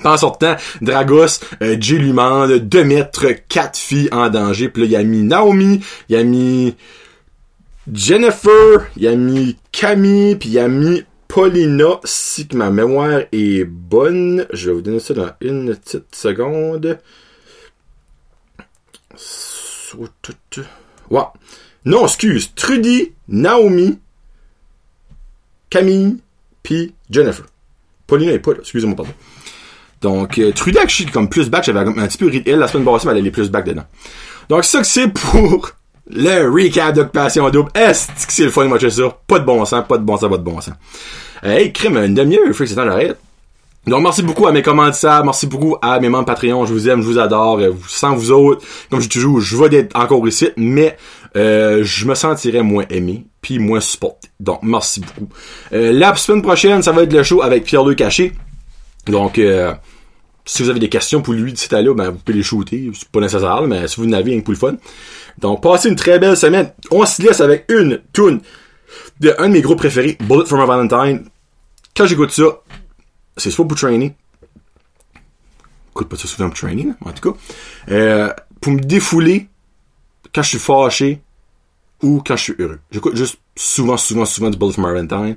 En 0.04 0.16
sortant, 0.16 0.56
Dragos, 0.80 1.40
euh, 1.62 1.76
Jay 1.78 1.98
lui 1.98 2.08
demande 2.08 2.52
de 2.52 2.82
mettre 2.82 3.26
quatre 3.48 3.78
filles 3.78 4.08
en 4.10 4.30
danger. 4.30 4.68
Puis 4.68 4.82
là, 4.82 4.88
il 4.88 4.96
a 4.96 5.02
mis 5.02 5.22
Naomi, 5.22 5.84
il 6.08 6.16
a 6.16 6.24
mis 6.24 6.74
Jennifer, 7.92 8.86
il 8.96 9.06
a 9.06 9.16
mis 9.16 9.56
Camille, 9.70 10.36
puis 10.36 10.50
il 10.50 10.58
a 10.58 10.68
mis 10.68 11.04
Paulina. 11.28 12.00
Si 12.04 12.46
que 12.46 12.56
ma 12.56 12.70
mémoire 12.70 13.22
est 13.32 13.64
bonne, 13.64 14.46
je 14.52 14.70
vais 14.70 14.76
vous 14.76 14.82
donner 14.82 15.00
ça 15.00 15.14
dans 15.14 15.32
une 15.40 15.74
petite 15.76 16.14
seconde. 16.14 16.98
Ouais. 21.10 21.20
Non, 21.84 22.04
excuse. 22.04 22.54
Trudy, 22.54 23.12
Naomi, 23.28 23.98
Camille, 25.68 26.18
puis 26.62 26.94
Jennifer. 27.10 27.44
Paulina 28.06 28.32
est 28.32 28.38
pas. 28.38 28.52
Excusez-moi, 28.52 28.96
pardon. 28.96 29.12
Donc, 30.02 30.38
euh, 30.38 30.52
Trudeau, 30.52 30.80
je 30.86 30.94
suis 30.94 31.06
comme 31.06 31.28
plus 31.28 31.48
back, 31.48 31.64
j'avais 31.64 31.80
un 31.80 32.06
petit 32.06 32.18
peu 32.18 32.30
elle 32.44 32.58
la 32.58 32.68
semaine 32.68 32.84
passée, 32.84 33.08
mais 33.08 33.18
elle 33.18 33.26
est 33.26 33.30
plus 33.30 33.50
back 33.50 33.64
dedans. 33.64 33.84
Donc, 34.48 34.64
ça 34.64 34.80
que 34.80 34.86
c'est 34.86 35.08
pour 35.08 35.70
le 36.10 36.50
recap 36.50 36.94
d'Occupation 36.94 37.48
Double. 37.50 37.70
Est-ce 37.74 38.26
que 38.26 38.32
c'est 38.32 38.44
le 38.44 38.50
fun 38.50 38.66
de 38.66 38.70
watcher 38.70 38.90
ça? 38.90 39.02
Pas 39.26 39.38
de 39.38 39.44
bon 39.44 39.64
sens, 39.64 39.84
pas 39.88 39.98
de 39.98 40.02
bon 40.02 40.16
sens, 40.16 40.28
pas 40.28 40.36
de 40.36 40.42
bon 40.42 40.60
sens. 40.60 40.74
Hey, 41.42 41.72
crime, 41.72 41.96
une 41.96 42.14
demi-heure, 42.14 42.52
freak, 42.52 42.68
c'est 42.68 42.74
temps 42.74 42.84
j'arrête. 42.84 43.18
Donc, 43.86 44.02
merci 44.02 44.22
beaucoup 44.22 44.46
à 44.46 44.52
mes 44.52 44.62
commentaires, 44.62 45.24
merci 45.24 45.46
beaucoup 45.46 45.76
à 45.82 45.98
mes 45.98 46.08
membres 46.08 46.26
Patreon, 46.26 46.66
je 46.66 46.72
vous 46.72 46.88
aime, 46.88 47.02
je 47.02 47.06
vous 47.06 47.18
adore. 47.18 47.58
Euh, 47.58 47.72
sans 47.88 48.14
vous 48.14 48.30
autres, 48.30 48.64
comme 48.90 49.00
je 49.00 49.08
dis 49.08 49.18
toujours, 49.18 49.40
je 49.40 49.56
vais 49.56 49.68
d'être 49.68 49.96
encore 49.96 50.26
ici, 50.28 50.50
mais 50.56 50.96
euh, 51.36 51.80
je 51.82 52.06
me 52.06 52.14
sentirais 52.14 52.62
moins 52.62 52.84
aimé, 52.90 53.26
puis 53.40 53.58
moins 53.58 53.80
supporté. 53.80 54.28
Donc, 54.38 54.60
merci 54.62 55.00
beaucoup. 55.00 55.28
Euh, 55.72 55.92
la 55.92 56.14
semaine 56.14 56.42
prochaine, 56.42 56.82
ça 56.82 56.92
va 56.92 57.02
être 57.02 57.12
le 57.12 57.22
show 57.22 57.42
avec 57.42 57.64
Pierre-Luc 57.64 57.98
Caché. 57.98 58.32
Donc, 59.06 59.38
euh, 59.38 59.72
si 60.44 60.62
vous 60.62 60.70
avez 60.70 60.80
des 60.80 60.88
questions 60.88 61.22
pour 61.22 61.34
lui 61.34 61.52
d'ici 61.52 61.72
à 61.74 61.82
là, 61.82 61.94
ben, 61.94 62.10
vous 62.10 62.18
pouvez 62.18 62.38
les 62.38 62.42
shooter. 62.42 62.90
C'est 62.94 63.08
pas 63.08 63.20
nécessaire, 63.20 63.62
mais 63.62 63.86
si 63.88 63.96
vous 63.96 64.06
n'avez 64.06 64.32
rien 64.32 64.40
pour 64.40 64.52
le 64.52 64.58
fun. 64.58 64.74
Donc, 65.38 65.62
passez 65.62 65.88
une 65.88 65.96
très 65.96 66.18
belle 66.18 66.36
semaine. 66.36 66.72
On 66.90 67.06
se 67.06 67.22
laisse 67.22 67.40
avec 67.40 67.66
une 67.68 68.00
tune 68.12 68.40
de 69.20 69.34
un 69.38 69.48
de 69.48 69.52
mes 69.52 69.62
groupes 69.62 69.78
préférés, 69.78 70.18
Bullet 70.20 70.46
from 70.46 70.60
a 70.60 70.66
Valentine. 70.66 71.24
Quand 71.96 72.06
j'écoute 72.06 72.30
ça, 72.30 72.44
c'est 73.36 73.50
soit 73.50 73.66
pour 73.66 73.76
training. 73.76 74.12
Écoute 75.90 76.08
pas 76.08 76.16
ça 76.16 76.26
souvent 76.26 76.48
pour 76.48 76.58
training, 76.58 76.94
en 77.04 77.12
tout 77.12 77.32
cas. 77.32 77.38
Euh, 77.90 78.32
pour 78.60 78.72
me 78.72 78.80
défouler 78.80 79.48
quand 80.34 80.42
je 80.42 80.48
suis 80.48 80.58
fâché 80.58 81.20
ou 82.02 82.22
quand 82.26 82.36
je 82.36 82.42
suis 82.42 82.54
heureux. 82.58 82.80
J'écoute 82.90 83.16
juste 83.16 83.38
souvent, 83.54 83.96
souvent, 83.96 84.24
souvent 84.24 84.50
du 84.50 84.58
Bullet 84.58 84.72
from 84.72 84.86
a 84.86 84.92
Valentine. 84.92 85.36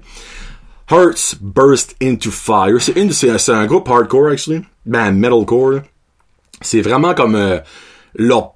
Hearts 0.89 1.35
Burst 1.41 1.95
into 2.01 2.31
Fire. 2.31 2.79
C'est 2.81 3.49
un 3.49 3.65
groupe 3.65 3.89
hardcore, 3.89 4.29
actually 4.29 4.61
ben, 4.85 5.11
metalcore. 5.11 5.81
C'est 6.61 6.81
vraiment 6.81 7.13
comme 7.13 7.35
euh, 7.35 7.59
leur 8.15 8.53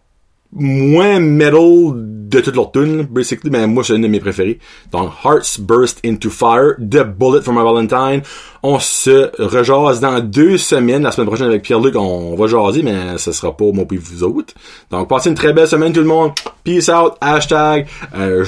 moins 0.52 1.20
metal 1.20 1.94
de 1.94 2.40
toutes 2.40 2.56
leurs 2.56 2.72
tunes, 2.72 3.04
basically, 3.04 3.52
mais 3.52 3.68
moi, 3.68 3.84
c'est 3.84 3.96
une 3.96 4.02
de 4.02 4.08
mes 4.08 4.20
préférés. 4.20 4.60
Donc, 4.92 5.12
Hearts 5.24 5.60
Burst 5.60 6.00
Into 6.04 6.30
Fire, 6.30 6.76
The 6.78 7.04
Bullet 7.04 7.42
for 7.42 7.54
My 7.54 7.64
Valentine. 7.64 8.22
On 8.64 8.80
se 8.80 9.30
rejase 9.40 10.00
dans 10.00 10.20
deux 10.20 10.58
semaines. 10.58 11.04
La 11.04 11.12
semaine 11.12 11.28
prochaine 11.28 11.48
avec 11.48 11.64
Pierre-Luc, 11.64 11.96
on 11.96 12.36
va 12.36 12.48
jaser, 12.48 12.84
mais 12.84 13.18
ce 13.18 13.32
sera 13.32 13.56
pas 13.56 13.72
moi 13.72 13.86
puis 13.88 13.98
vous 13.98 14.24
autres. 14.24 14.54
Donc, 14.90 15.08
passez 15.08 15.30
une 15.30 15.36
très 15.36 15.54
belle 15.54 15.68
semaine 15.68 15.94
tout 15.94 16.02
le 16.02 16.08
monde. 16.08 16.32
Peace 16.64 16.90
out. 16.90 17.14
Hashtag 17.22 17.88
euh. 18.16 18.44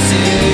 still 0.00 0.49